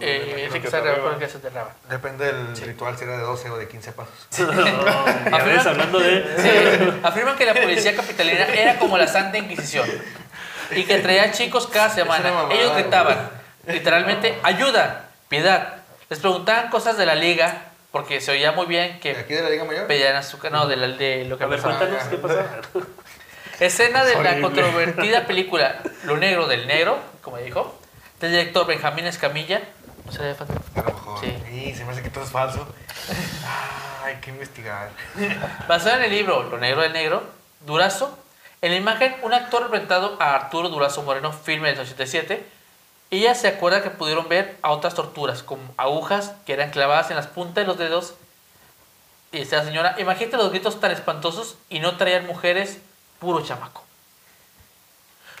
[0.00, 0.92] Eh, sí, que se arriba.
[0.94, 1.74] arriba, que se derraba.
[1.88, 4.14] Depende del ritual, si era de 12 o de 15 pasos.
[4.38, 6.24] Ya ves, hablando de.
[6.38, 9.88] Sí, afirman que la policía capitalina era como la Santa Inquisición
[10.70, 12.30] y que traía chicos cada semana.
[12.32, 13.30] mamada, Ellos gritaban,
[13.66, 15.76] literalmente, ayuda, piedad.
[16.08, 19.42] Les preguntaban cosas de la liga, porque se oía muy bien ¿De que aquí de
[19.42, 19.86] la Liga Mayor?
[19.86, 21.78] pedían azúcar, no, de, la- de lo que A ver, pasaba.
[21.78, 22.46] cuéntanos qué pasa.
[23.66, 27.78] Escena de la controvertida película Lo Negro del Negro, como dijo,
[28.20, 29.62] del director Benjamín Escamilla.
[30.04, 30.54] ¿No falta?
[30.74, 31.20] A lo mejor.
[31.20, 31.32] Sí.
[31.48, 32.66] Sí, se me hace que todo es falso.
[33.46, 34.90] Ah, hay que investigar.
[35.68, 37.22] Basado en el libro Lo Negro del Negro,
[37.60, 38.18] Durazo,
[38.62, 42.44] en la imagen un actor representado a Arturo Durazo Moreno, filme del 87,
[43.12, 47.16] ella se acuerda que pudieron ver a otras torturas, como agujas que eran clavadas en
[47.16, 48.14] las puntas de los dedos.
[49.30, 52.78] Y dice la señora, imagínate los gritos tan espantosos y no traían mujeres,
[53.22, 53.84] puro chamaco.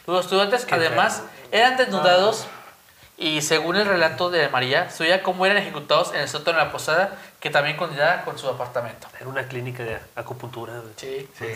[0.06, 1.60] Los estudiantes Qué además feo.
[1.60, 2.46] eran desnudados
[3.18, 6.64] y según el relato de María, se oía cómo eran ejecutados en el sótano de
[6.64, 9.08] la posada, que también contaba con su apartamento.
[9.18, 10.74] Era una clínica de acupuntura.
[10.96, 11.28] Sí.
[11.36, 11.46] Sí,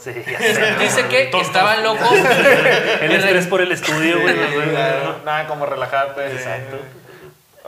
[0.00, 0.10] Sí.
[0.80, 2.10] Dice que estaban locos.
[3.00, 4.34] El estrés por el estudio, güey.
[4.34, 5.20] Sí, claro.
[5.24, 6.32] Nada como relajarte.
[6.32, 6.78] Exacto.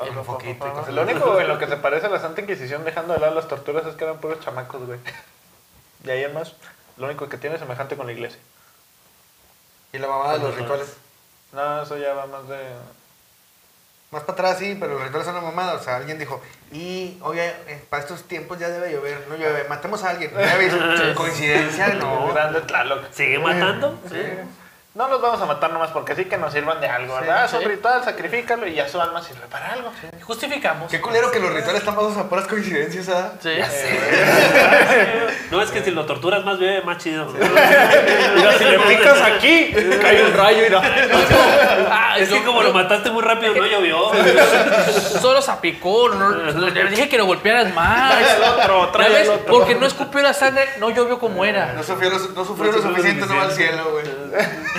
[0.09, 2.85] Un poquito y cosas Lo único en lo que se parece a la Santa Inquisición,
[2.85, 4.99] dejando de lado las torturas, es que eran puros chamacos, güey.
[6.05, 6.55] Y ahí más,
[6.97, 8.41] lo único que tiene es semejante con la iglesia.
[9.93, 10.97] Y la mamada de los rituales.
[11.53, 12.59] No, eso ya va más de.
[14.11, 15.75] Más para atrás sí, pero los rituales son una mamada.
[15.75, 16.41] O sea, alguien dijo,
[16.71, 20.31] y, oye, eh, para estos tiempos ya debe llover, no llueve, matemos a alguien.
[20.39, 21.15] ¿Ya ves?
[21.15, 22.33] Coincidencia, no.
[22.33, 23.11] Grande Tlaloc.
[23.13, 23.99] ¿Sigue matando?
[24.11, 24.23] Sí.
[24.95, 27.47] No los vamos a matar nomás porque sí que nos sirvan de algo, ¿verdad?
[27.47, 29.91] es un ritual, sacrifícalo y ya su alma sirve para algo.
[30.21, 30.91] Justificamos.
[30.91, 33.33] Qué culero que los rituales están basados a puras coincidencias, ¿ah?
[33.41, 33.51] Sí.
[35.51, 37.27] No, es que si lo torturas más bebe, más chido.
[37.27, 40.81] Mira, si le picas aquí, cae un rayo y no.
[41.95, 43.99] Ah, Es que como lo mataste muy rápido, no llovió.
[45.21, 46.31] Solo se apicó, no,
[46.71, 48.13] le dije que lo golpearas más.
[48.19, 49.29] Trae el otro, trae ¿Sabes?
[49.29, 49.53] el otro.
[49.53, 51.73] Porque no escupió la sangre, no llovió como era.
[51.75, 54.05] No sufrió, lo, no sufrió lo suficiente, no va al cielo, güey.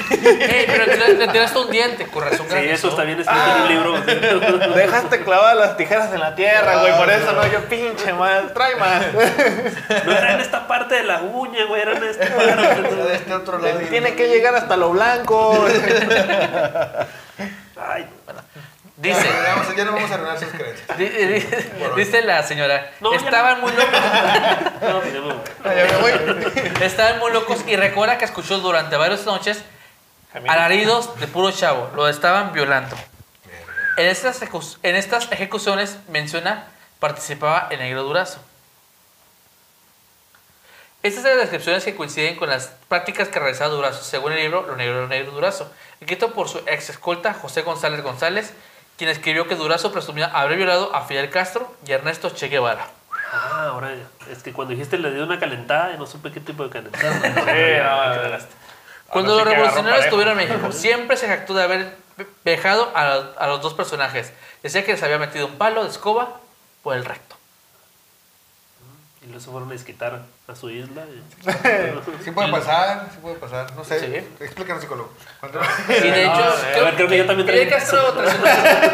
[0.10, 3.42] Ey, pero le tiraste- le tiraste un diente, con razón Sí, eso está bien escrito
[3.56, 4.74] en un libro.
[4.76, 6.98] Dejaste clavadas las tijeras en la tierra, güey.
[6.98, 8.54] Por eso no, yo pinche más.
[8.54, 9.02] Trae más.
[10.06, 12.56] No era en esta parte de la uña, güey, era en esta Era
[13.06, 13.80] de este otro lado.
[13.90, 15.66] Tiene que llegar hasta lo blanco.
[17.78, 18.08] Ay,
[18.96, 19.20] Dice,
[19.76, 20.98] Ya, no vamos a arruinar sus creencias.
[20.98, 21.46] di- di-
[21.98, 23.90] dice la señora, No, estaban muy locos.
[24.82, 26.82] no, pues.
[26.82, 29.64] Estaban muy locos y recuerda que escuchó durante varias noches
[30.48, 31.92] alaridos de puro chavo.
[31.96, 32.96] Lo estaban violando.
[33.98, 36.68] En estas, en estas ejecuciones menciona
[37.00, 38.40] participaba el negro Durazo.
[41.04, 44.66] Estas son las descripciones que coinciden con las prácticas que realizaba Durazo, según el libro
[44.66, 45.70] Lo Negro, Lo Negro Durazo,
[46.00, 48.54] escrito por su ex escolta José González González,
[48.98, 52.88] quien escribió que Durazo presumía haber violado a Fidel Castro y Ernesto Che Guevara.
[53.34, 53.94] Ah, ahora.
[54.32, 57.20] Es que cuando dijiste le dio una calentada y no supe qué tipo de calentada.
[57.22, 58.63] Sí, no,
[59.14, 61.96] Cuando los revolucionarios en México, siempre se jactó de haber
[62.44, 64.32] vejado a, a los dos personajes.
[64.62, 66.40] Decía que les había metido un palo de escoba
[66.84, 67.36] por el recto.
[69.22, 71.04] Y luego se fueron a desquitar a su isla.
[71.06, 73.72] y- Sí puede pasar, sí puede pasar.
[73.74, 74.00] No sé.
[74.00, 74.28] Sí.
[74.44, 75.14] Explícanos, psicólogo.
[75.40, 78.14] ¿Cuánto- Y de hecho, a ver, creo que yo también Fidel Castro,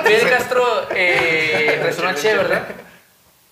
[0.06, 2.68] Fidel Castro eh, traicionó a Che, ¿verdad?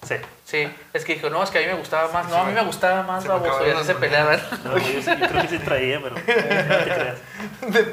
[0.07, 0.15] Sí.
[0.49, 2.29] Sí, es que dijo, no, es que a mí me gustaba más.
[2.29, 3.67] No, a mí me gustaba más, Se baboso.
[3.67, 4.39] Y así se peleaban.
[4.63, 7.17] No, yo, sí- yo creo que sí traía, pero no te creas.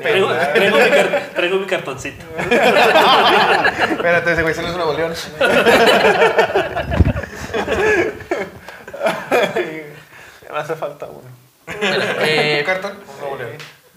[0.00, 2.24] Traigo, traigo mi, car- traigo mi cartoncito.
[2.38, 5.12] Espérate, ese güey se le es una boleón.
[10.50, 11.22] Me hace falta uno.
[11.66, 12.98] Bueno, eh, ¿Un cartón?
[13.18, 13.50] Una boleón.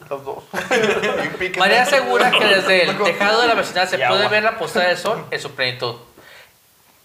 [0.10, 0.44] Los dos.
[0.54, 1.60] Un.
[1.60, 4.98] María asegura que desde el tejado de la vecindad se puede ver la posada del
[4.98, 5.96] sol en su plenitud.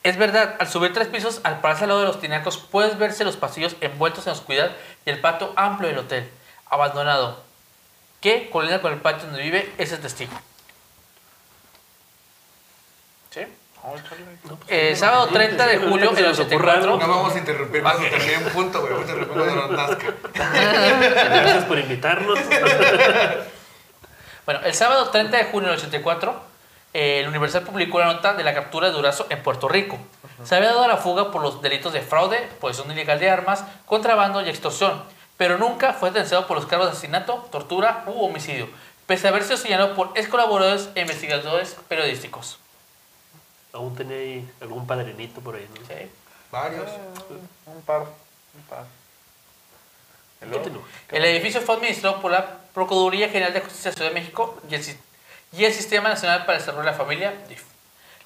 [0.03, 3.25] Es verdad, al subir tres pisos, al pararse al lado de los tinacos, puedes verse
[3.25, 4.73] los pasillos envueltos en oscuridad
[5.07, 6.29] y el patio amplio del hotel,
[6.67, 7.43] abandonado,
[8.21, 10.33] que colinda con el patio donde vive ese testigo.
[13.31, 13.47] ¿Sí?
[13.83, 14.25] Vamos a echarle.
[14.69, 16.97] Eh, sábado 30 de julio nos ocurra 84.
[16.99, 18.93] No vamos a interrumpir cuando termine un punto, güey.
[18.93, 20.15] Vamos a interrumpir cuando nos nazca.
[20.35, 22.39] Gracias por invitarnos.
[24.45, 26.43] Bueno, el sábado 30 de junio del 84,
[26.95, 29.99] eh, el Universal publicó la nota de la captura de Durazo en Puerto Rico.
[30.45, 33.65] Se había dado a la fuga por los delitos de fraude, posesión ilegal de armas,
[33.87, 35.03] contrabando y extorsión,
[35.37, 38.69] pero nunca fue denunciado por los cargos de asesinato, tortura u homicidio,
[39.07, 42.59] pese a haber sido señalado por ex colaboradores e investigadores periodísticos.
[43.73, 45.87] Aún tenía algún padrinito por ahí, ¿no?
[45.87, 46.11] Sí.
[46.51, 46.91] Varios.
[47.67, 48.03] Un par.
[48.03, 48.85] Un par.
[50.51, 50.83] Continúa.
[51.09, 54.75] El edificio fue administrado por la Procuraduría General de Justicia de Ciudad de México y
[54.75, 54.83] el,
[55.53, 57.63] y el Sistema Nacional para el Desarrollo de la Familia, DIF.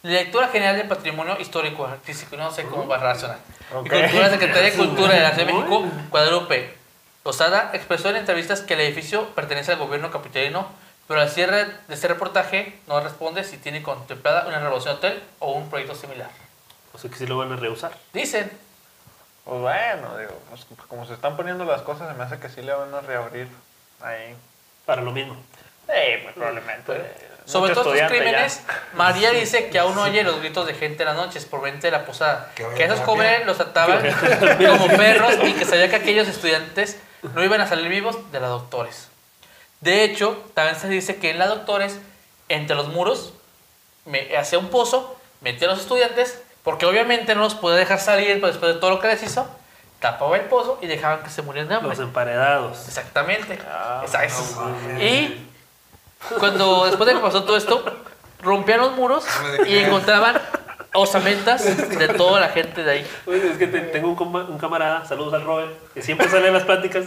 [0.02, 3.38] La Directora General del Patrimonio Histórico Artístico, no sé cómo va a relacionar.
[3.74, 3.86] Ok.
[3.86, 6.76] Y Cultura, Secretaría de Cultura de la Ciudad de México, Guadalupe
[7.24, 10.68] Osada, expresó en entrevistas que el edificio pertenece al gobierno capitalino,
[11.08, 15.22] pero al cierre de este reportaje no responde si tiene contemplada una renovación de hotel
[15.40, 16.30] o un proyecto similar.
[16.94, 17.92] O sea que sí lo van a rehusar.
[18.12, 18.50] Dicen,
[19.44, 22.62] Pues bueno, digo, pues, como se están poniendo las cosas, se me hace que sí
[22.62, 23.48] le van a reabrir
[24.00, 24.36] ahí.
[24.84, 25.36] Para lo mismo.
[25.86, 27.26] Sí, pues probablemente.
[27.44, 28.60] Sobre Mucho todos estos crímenes,
[28.94, 31.86] María dice que aún no oye los gritos de gente en las noches por mente
[31.86, 32.50] de la posada.
[32.54, 34.04] Que esos jóvenes los trataban
[34.58, 36.98] como perros y que sabía que aquellos estudiantes
[37.34, 39.08] no iban a salir vivos de la doctores.
[39.80, 42.00] De hecho, también se dice que en la doctores,
[42.48, 43.32] entre los muros,
[44.06, 48.40] me, hacía un pozo, metía a los estudiantes, porque obviamente no los podía dejar salir
[48.40, 49.46] pues, después de todo lo que les hizo,
[50.00, 51.90] tapaba el pozo y dejaban que se murieran de hambre.
[51.90, 52.88] Los emparedados.
[52.88, 53.58] Exactamente.
[53.68, 54.72] Ah, Exacto.
[55.00, 55.46] y
[56.38, 57.84] cuando después de que pasó todo esto,
[58.42, 59.24] rompían los muros
[59.66, 60.40] y encontraban
[60.94, 63.06] osamentas de toda la gente de ahí.
[63.26, 66.48] Oye, es que te- tengo un, coma- un camarada, saludos al Robert, que siempre sale
[66.48, 67.06] en las pláticas.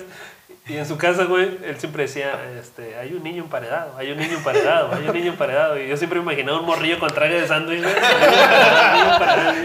[0.67, 4.19] Y en su casa, güey, él siempre decía, este, hay un niño emparedado, hay un
[4.19, 5.79] niño emparedado, hay un niño emparedado.
[5.79, 7.95] Y yo siempre me imaginaba un morrillo con traje de sándwich, güey.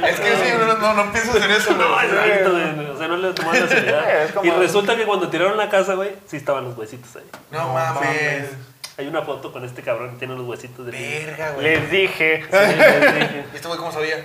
[0.08, 2.06] Es que sí, no, no, no piensas en eso, No, güey.
[2.06, 2.90] exacto, güey.
[2.90, 4.22] O sea, no le tomaba la seriedad.
[4.24, 7.24] Es como- Y resulta que cuando tiraron la casa, güey, sí estaban los huesitos ahí.
[7.50, 8.46] No mames.
[8.96, 10.92] Hay una foto con este cabrón que tiene los huesitos de.
[10.92, 11.64] Verga, güey.
[11.66, 12.44] Les dije.
[12.50, 13.44] Sí, les dije.
[13.52, 14.24] ¿Y este güey cómo sabía?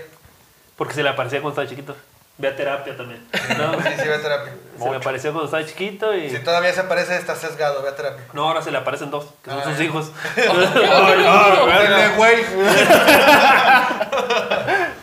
[0.75, 1.95] Porque se le aparecía cuando estaba chiquito.
[2.37, 3.21] Ve a terapia también.
[3.57, 4.53] No, Sí, sí, ve a terapia.
[4.81, 6.29] se le apareció cuando estaba chiquito y...
[6.29, 8.23] Si todavía se parece, está sesgado, ve a terapia.
[8.31, 10.11] No, ahora se le aparecen dos, que son Ah, sus hijos.
[10.37, 12.45] Dale, güey.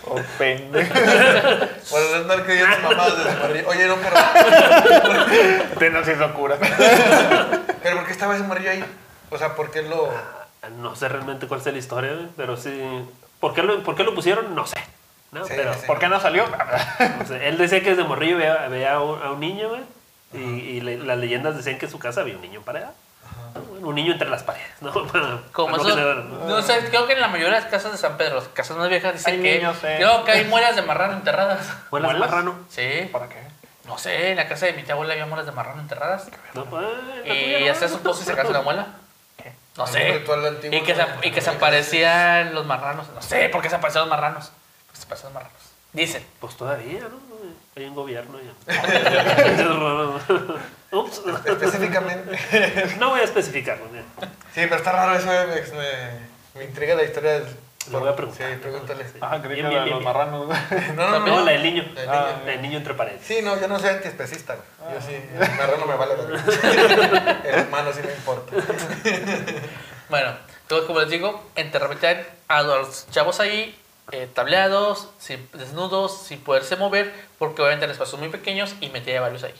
[0.08, 0.94] Oh, pendejo.
[1.90, 3.68] Por andar creyendo mamadas de su morrillo.
[3.68, 5.78] Oye, no, pero.
[5.78, 6.56] Te nos hizo cura.
[7.82, 8.84] ¿Pero por qué estaba ese morrillo ahí?
[9.30, 10.10] O sea, ¿por qué lo.?
[10.78, 12.72] No sé realmente cuál es la historia, güey, pero sí...
[13.40, 14.54] ¿Por qué lo, por qué lo pusieron?
[14.54, 14.76] No sé.
[15.30, 15.44] ¿no?
[15.44, 15.80] Sí, pero, sí.
[15.86, 16.44] ¿Por qué no salió?
[17.18, 19.82] no sé, Él decía que desde morrillo veía, veía a, un, a un niño, güey.
[20.32, 22.94] Y, y le- las leyendas decían que en su casa había un niño paredado.
[23.82, 24.92] Un niño entre las paredes, ¿no?
[25.52, 26.46] Como eso, ¿no?
[26.46, 28.76] no sé, creo que en la mayoría de las casas de San Pedro, las casas
[28.76, 29.94] más viejas, dicen Hay que, niños, eh.
[29.98, 31.66] creo que hay muelas de marrano enterradas.
[31.90, 32.54] ¿Muelas de marrano?
[32.70, 33.46] Sí, ¿Para qué?
[33.86, 36.28] no sé, en la casa de mi tía abuela había muelas de marrano enterradas.
[36.54, 36.84] No, pues,
[37.24, 37.70] Y ¿no?
[37.72, 38.86] hacía su pozo y sacarse la muela.
[39.76, 40.12] No sé.
[40.18, 43.08] ritual antiguo, Y que, se, y que se aparecían los marranos.
[43.14, 44.52] No sé por qué se aparecían los marranos.
[44.86, 45.60] Porque se aparecían los marranos.
[45.92, 46.24] Dicen.
[46.40, 47.26] Pues todavía, ¿no?
[47.76, 48.52] Hay un gobierno ya.
[50.96, 51.22] Ups.
[51.44, 52.38] Específicamente.
[52.98, 53.84] No voy a especificarlo.
[53.90, 54.04] mira.
[54.54, 56.18] Sí, pero está raro eso, me, me,
[56.54, 57.46] me intriga la historia del.
[57.90, 58.48] Le voy a preguntar.
[58.50, 59.06] Sí, pregúntale.
[59.20, 60.46] Ah, creí Bien, que bien, la de bien, los marranos.
[60.46, 60.58] güey.
[60.96, 61.44] No, no, No, no.
[61.44, 61.84] la del niño.
[61.94, 62.44] La del La niño.
[62.46, 63.22] del niño entre paredes.
[63.24, 64.94] Sí, no, yo no soy antiespecista, güey.
[64.94, 66.14] Yo sí, el marrano me vale.
[67.44, 68.52] El humano sí me importa.
[70.08, 73.76] Bueno, entonces como les digo, enterramientan a los chavos ahí,
[74.12, 79.20] eh, tableados, sin- desnudos, sin poderse mover, porque obviamente eran espacios muy pequeños y metía
[79.20, 79.54] varios ahí.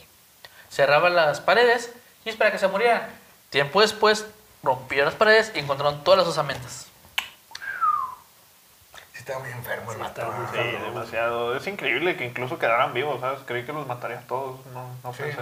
[0.69, 1.91] Cerraban las paredes
[2.23, 3.09] y esperaba que se murieran.
[3.49, 4.25] Tiempo después
[4.63, 6.86] rompieron las paredes y encontraron todas las osamentas.
[9.27, 10.33] Sí, estaba muy enfermo el Sí, vato.
[10.53, 11.55] Sí, demasiado.
[11.57, 13.39] Es increíble que incluso quedaran vivos, ¿sabes?
[13.45, 14.65] Creí que los mataría a todos.
[14.73, 15.23] No, no Sí.
[15.23, 15.37] pensé.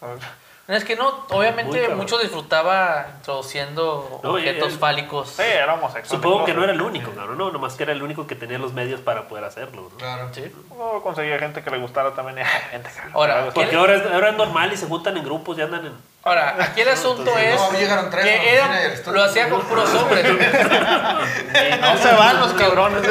[0.00, 0.20] ¿sabes?
[0.66, 5.30] No, Es que no, obviamente mucho disfrutaba introduciendo No, objetos él- fálicos.
[5.30, 6.20] Sí, era homosexual.
[6.22, 7.38] Supongo que no era el único, cabrón.
[7.38, 9.82] No, nomás que era el único que tenía los medios para poder hacerlo.
[9.90, 9.96] ¿no?
[9.98, 10.28] Claro.
[10.32, 10.52] Sí.
[10.78, 12.38] No, conseguía gente que le gustara también.
[13.14, 13.50] Ahora.
[13.52, 16.09] Porque ahora es, ahora es normal y se juntan en grupos y andan en.
[16.22, 19.22] Ahora, aquí el asunto entonces, es no, a llegaron tres a que era- y lo
[19.24, 20.26] hacía con puros hombres.
[21.80, 23.02] No se van los cabrones.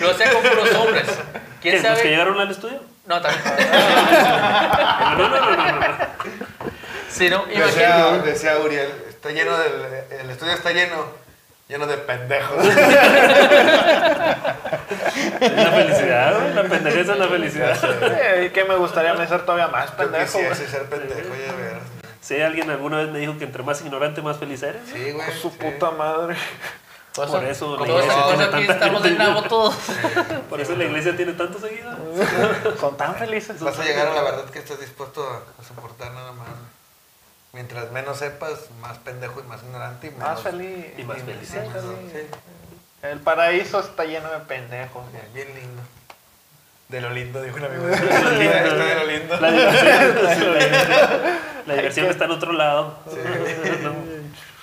[0.00, 1.06] Lo hacía con puros hombres.
[1.60, 2.10] ¿Quién ¿Qué, ¿Los que sabe?
[2.10, 2.80] llegaron al estudio?
[3.06, 3.42] No, también.
[5.18, 5.86] No, no, no, no, no.
[7.10, 8.30] Sí, no, Decía, imagínate.
[8.30, 9.72] decía Uriel, está lleno del,
[10.20, 11.06] el estudio está lleno,
[11.68, 12.56] lleno de pendejos.
[15.40, 16.54] Es la felicidad, güey.
[16.54, 17.78] La pendejez es la felicidad.
[18.02, 20.38] Eh, y que me gustaría ser todavía más Yo pendejo.
[20.38, 20.70] quisiese güey.
[20.70, 21.82] ser pendejo, ya de veras.
[22.22, 24.82] Si alguien alguna vez me dijo que entre más ignorante, más feliz eres.
[24.90, 25.26] Sí, güey.
[25.26, 25.56] Con su sí.
[25.58, 26.36] puta madre.
[27.14, 29.24] Por Por eso la iglesia todos tiene tanta estamos de gente.
[29.24, 29.74] nabo todos.
[30.48, 31.98] Por eso la iglesia tiene tantos seguidores.
[32.80, 33.60] Son tan felices.
[33.60, 36.48] Vas a llegar a la verdad que estás dispuesto a, soportar nada más.
[37.52, 40.26] Mientras menos sepas, más pendejo y más ignorante y menos...
[40.26, 40.86] Más feliz.
[40.96, 41.48] Y más feliz.
[41.50, 42.26] Sí, más- sí,
[43.02, 45.04] El paraíso está lleno de pendejos.
[45.12, 45.82] bien, bien lindo.
[46.88, 47.84] De lo lindo, dijo un amigo.
[47.88, 48.84] Lo lindo.
[48.84, 49.40] De lo lindo.
[49.40, 52.96] La diversión, sí, la diversión, la diversión está en otro lado.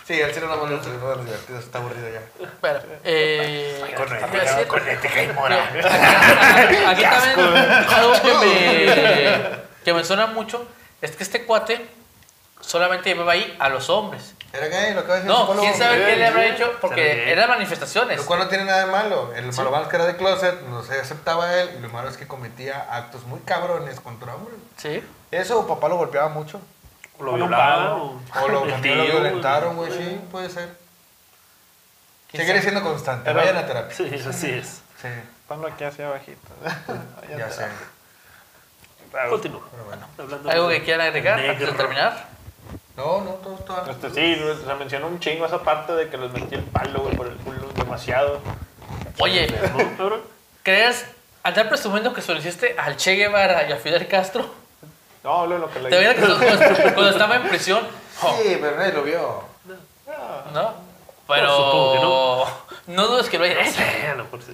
[0.06, 2.22] Sí, al ser una mano de los divertidos está aburrido ya.
[2.62, 4.68] Bueno, eh, Con ¿qué iba a decir?
[4.68, 5.60] con ética y moral.
[6.88, 7.39] Aquí también
[7.89, 10.66] algo que me, que me suena mucho
[11.02, 11.86] es que este cuate
[12.62, 14.36] solamente llevaba ahí a los hombres.
[14.52, 14.95] ¿Era gay?
[14.95, 15.62] Lo de decir el No, psicólogo.
[15.62, 18.18] quién sabe qué le habrá hecho, porque eran manifestaciones.
[18.18, 19.32] Lo cual no tiene nada de malo.
[19.36, 22.10] El malo malo es que era de closet, no se aceptaba él, y lo malo
[22.10, 24.58] es que cometía actos muy cabrones contra hombres.
[24.78, 25.04] Sí.
[25.30, 26.60] Eso, papá lo golpeaba mucho.
[27.20, 30.70] Lo o- O lo, el también lo tío, violentaron, güey, sí, puede ser.
[32.30, 33.96] ¿Quién Seguiré siendo constante, Pero- vayan a terapia.
[33.96, 34.82] Sí, así es.
[35.02, 35.08] Sí,
[35.48, 36.48] Ponlo aquí hacia abajito.
[37.38, 37.66] ya sé.
[39.30, 39.62] Continúa.
[39.72, 40.50] Pero bueno.
[40.52, 42.28] ¿Algo que quieran agregar antes de terminar?
[42.96, 43.90] No, no, todo está...
[43.90, 47.16] Este, sí, se mencionó un chingo esa parte de que les metí el palo, güey,
[47.16, 48.42] por el culo demasiado.
[49.20, 49.48] Oye.
[50.64, 51.06] ¿crees
[51.42, 54.54] andar presumiendo que se lo hiciste al Che Guevara y a Fidel Castro?
[55.24, 56.38] No, lo, lo que le ¿Te veía que cuando,
[56.94, 57.86] cuando estaba en prisión?
[58.22, 59.44] Oh, Sí, pero nadie lo vio.
[60.54, 60.74] ¿No?
[61.28, 61.56] Pero...
[61.56, 62.48] supongo
[62.86, 63.08] que no.
[63.08, 63.82] dudes que lo haya hecho.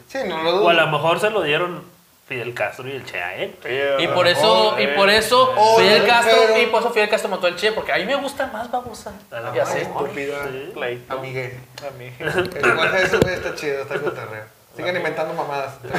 [0.07, 0.65] Sí, no lo dudo.
[0.65, 1.83] O a lo mejor se lo dieron
[2.27, 3.55] Fidel Castro y el Che a él.
[3.99, 7.09] Y por eso, y por eso Oh, Fidel pero- Castro, pero- y por eso Fidel
[7.09, 9.13] Castro mató al Che, porque a mí me gusta más babosa.
[9.53, 9.83] Ya sé.
[9.83, 10.43] Estúpida.
[10.51, 10.71] Sí.
[10.73, 11.13] Pleito.
[11.13, 11.59] Amigue.
[11.87, 12.11] A mí.
[12.19, 14.54] El lenguaje de güey está chido, está cotorreo.
[14.75, 15.75] Sigan inventando mamadas.
[15.81, 15.87] Sí.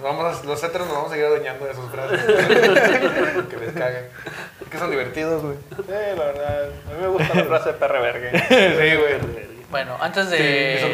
[0.00, 2.20] Vamos a- los héteros nos vamos a seguir adueñando de esos frases.
[3.48, 4.04] que les caguen.
[4.60, 5.56] Es que son divertidos, güey.
[5.76, 6.64] Sí, la verdad.
[6.64, 8.30] A mí me gusta la frase de perre verga.
[8.48, 9.44] Sí, güey.
[9.70, 10.92] Bueno, antes de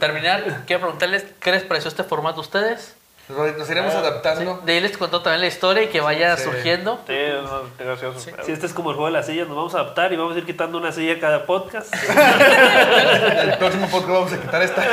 [0.00, 2.96] terminar, quiero preguntarles qué les pareció este formato a ustedes.
[3.28, 4.60] Nos, nos iremos adaptando.
[4.66, 6.44] De ahí les contó también la historia y que vaya Sí.
[6.44, 7.00] surgiendo.
[7.06, 8.20] Sí, no, gracioso.
[8.44, 10.34] Si este es como el juego de las sillas, nos vamos a adaptar y vamos
[10.36, 11.92] a ir quitando una silla cada podcast.
[13.42, 14.84] El próximo podcast vamos a quitar esta.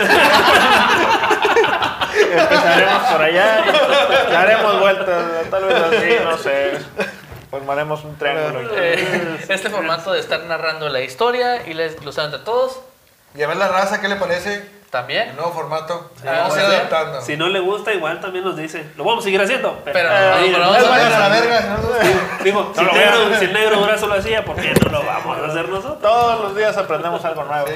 [2.31, 6.71] Empezaremos por allá y daremos vueltas, tal vez así, no sé.
[7.49, 8.69] Formaremos un triángulo.
[8.77, 12.79] Eh, este formato de estar narrando la historia y la desglosando entre todos.
[13.35, 14.65] Y a ver la raza, ¿qué le parece?
[14.91, 15.35] El También.
[15.37, 16.11] nuevo formato.
[16.25, 16.75] Ah, vamos a ir sí.
[16.75, 17.21] adaptando.
[17.21, 18.85] Si no le gusta, igual también nos dice.
[18.97, 19.79] Lo vamos a seguir haciendo.
[19.85, 20.71] Pero, pero ¿no?
[20.71, 21.47] vamos a la ver.
[21.47, 21.77] verga.
[22.43, 25.05] Digo, si, lo el negro, si el negro Durazo lo hacía, ¿por qué no lo
[25.05, 26.01] vamos a hacer nosotros?
[26.01, 27.67] Todos los días aprendemos algo nuevo.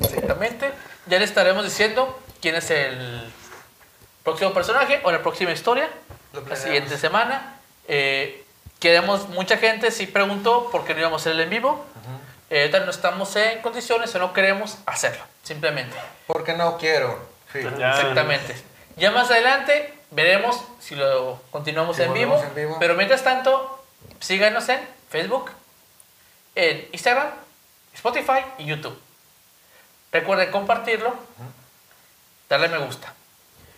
[0.00, 0.72] Exactamente.
[1.04, 3.30] Ya le estaremos diciendo quién es el
[4.24, 5.90] próximo personaje o la próxima historia.
[6.48, 7.56] La siguiente semana.
[7.86, 8.46] Eh,
[8.80, 11.84] queremos, mucha gente sí preguntó por qué no íbamos a hacer el en vivo.
[12.54, 15.24] Eh, no estamos en condiciones o no queremos hacerlo.
[15.42, 15.96] Simplemente.
[16.26, 17.18] Porque no quiero.
[17.50, 17.60] Sí.
[17.60, 18.54] Exactamente.
[18.96, 22.76] Ya más adelante veremos si lo continuamos Si en, vivo, en vivo.
[22.78, 23.82] Pero mientras tanto,
[24.20, 25.50] síganos en Facebook,
[26.54, 27.28] en Instagram,
[27.94, 29.00] Spotify y YouTube.
[30.12, 31.14] Recuerden compartirlo,
[32.50, 33.14] darle me gusta.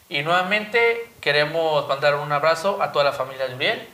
[0.09, 3.89] Y nuevamente queremos mandar un abrazo a toda la familia de Uriel.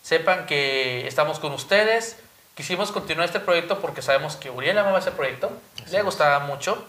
[0.00, 2.16] Sepan que estamos con ustedes.
[2.54, 5.50] Quisimos continuar este proyecto porque sabemos que Uriel amaba ese proyecto.
[5.90, 6.86] Le gustaba mucho.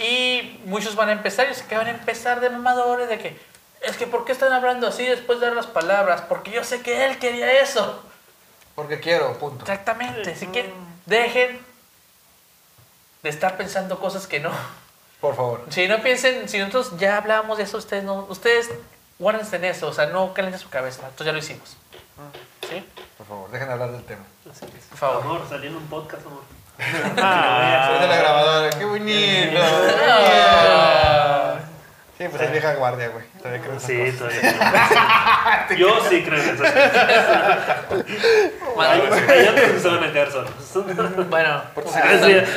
[0.00, 3.36] Y muchos van a empezar y se que van a empezar de mamadores de que
[3.82, 6.22] es que ¿por qué están hablando así después de dar las palabras?
[6.22, 8.02] Porque yo sé que él quería eso.
[8.74, 9.64] Porque quiero, punto.
[9.64, 10.32] Exactamente.
[10.32, 10.72] Así que
[11.06, 11.58] dejen
[13.22, 14.52] de estar pensando cosas que no.
[15.20, 15.64] Por favor.
[15.70, 18.70] Si no piensen, si nosotros ya hablábamos de eso, ustedes no, ustedes
[19.18, 21.02] guárdense en eso, o sea, no calienten su cabeza.
[21.02, 21.76] Nosotros ya lo hicimos.
[22.68, 22.84] ¿Sí?
[23.18, 24.24] Por favor, dejen hablar del tema.
[24.50, 24.84] Así es.
[24.86, 25.22] Por favor.
[25.22, 26.42] Amor, salió en un podcast, amor.
[27.22, 28.70] Ah, Soy de la grabadora.
[28.70, 29.60] Qué bonito.
[30.08, 31.54] Ah.
[32.18, 33.24] Sí, pues es vieja guardia, güey.
[33.38, 34.18] Todavía creo en esas Sí, cosas.
[34.40, 35.66] todavía.
[35.78, 36.64] Yo sí creo en eso.
[36.64, 36.72] Hay,
[38.74, 40.50] Bueno, hay otros que se van a quedar solos.
[41.28, 41.48] bueno.
[41.50, 41.82] Ah, sí.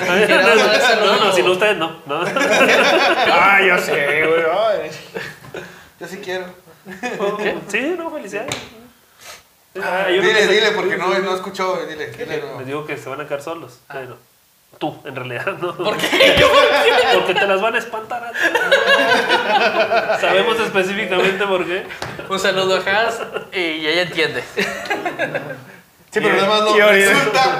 [0.06, 1.32] Ponerse No, no, luego.
[1.34, 2.02] si no ustedes no.
[2.06, 2.22] no.
[2.26, 4.44] ah, yo sé, güey.
[4.84, 4.92] ay.
[6.00, 6.46] Yo sí quiero.
[7.68, 8.56] Sí, no, felicidades.
[9.76, 11.86] Ah, yo creo Dile, dile, porque no, no escuchó.
[11.88, 12.38] Dile, dile.
[12.38, 12.60] Les No.
[12.64, 13.80] digo que se van a quedar solos.
[13.92, 14.18] Pero
[14.80, 15.76] tú, en realidad, no.
[15.76, 16.36] ¿Por qué?
[16.40, 16.50] Yo-
[17.14, 18.38] Porque te las van a espantar a ti.
[20.22, 21.86] Sabemos específicamente por qué.
[22.28, 23.20] Un saludo a Has
[23.54, 24.44] y ella entiende.
[26.12, 26.76] Sí, pero además no.
[26.90, 27.60] Resulta.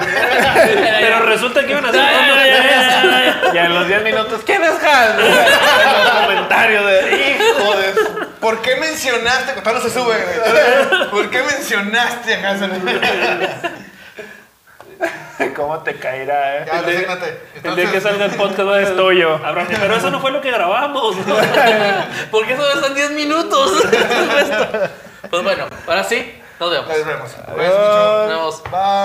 [1.00, 3.54] Pero resulta que iban a hacer.
[3.54, 5.20] Y en los 10 minutos, ¿quién es Hal?
[5.20, 7.76] En los comentarios de, hijo
[8.40, 9.52] ¿Por qué mencionaste?
[9.52, 11.10] Todavía no se sube, güey.
[11.10, 12.70] ¿Por qué mencionaste a Hasan?
[15.56, 16.64] ¿Cómo te caerá, eh?
[16.66, 17.40] Ya, resígnate.
[17.62, 19.34] El día que salga el podcast va a Es tuyo.
[19.44, 21.16] Abraham, pero eso no fue lo que grabamos.
[22.30, 23.70] ¿Por qué solo están 10 minutos?
[25.30, 26.88] pues bueno, ahora sí, nos vemos.
[26.88, 27.30] Les vemos.
[27.46, 27.74] Adiós.
[27.74, 28.62] Nos vemos.
[28.64, 29.00] Bye.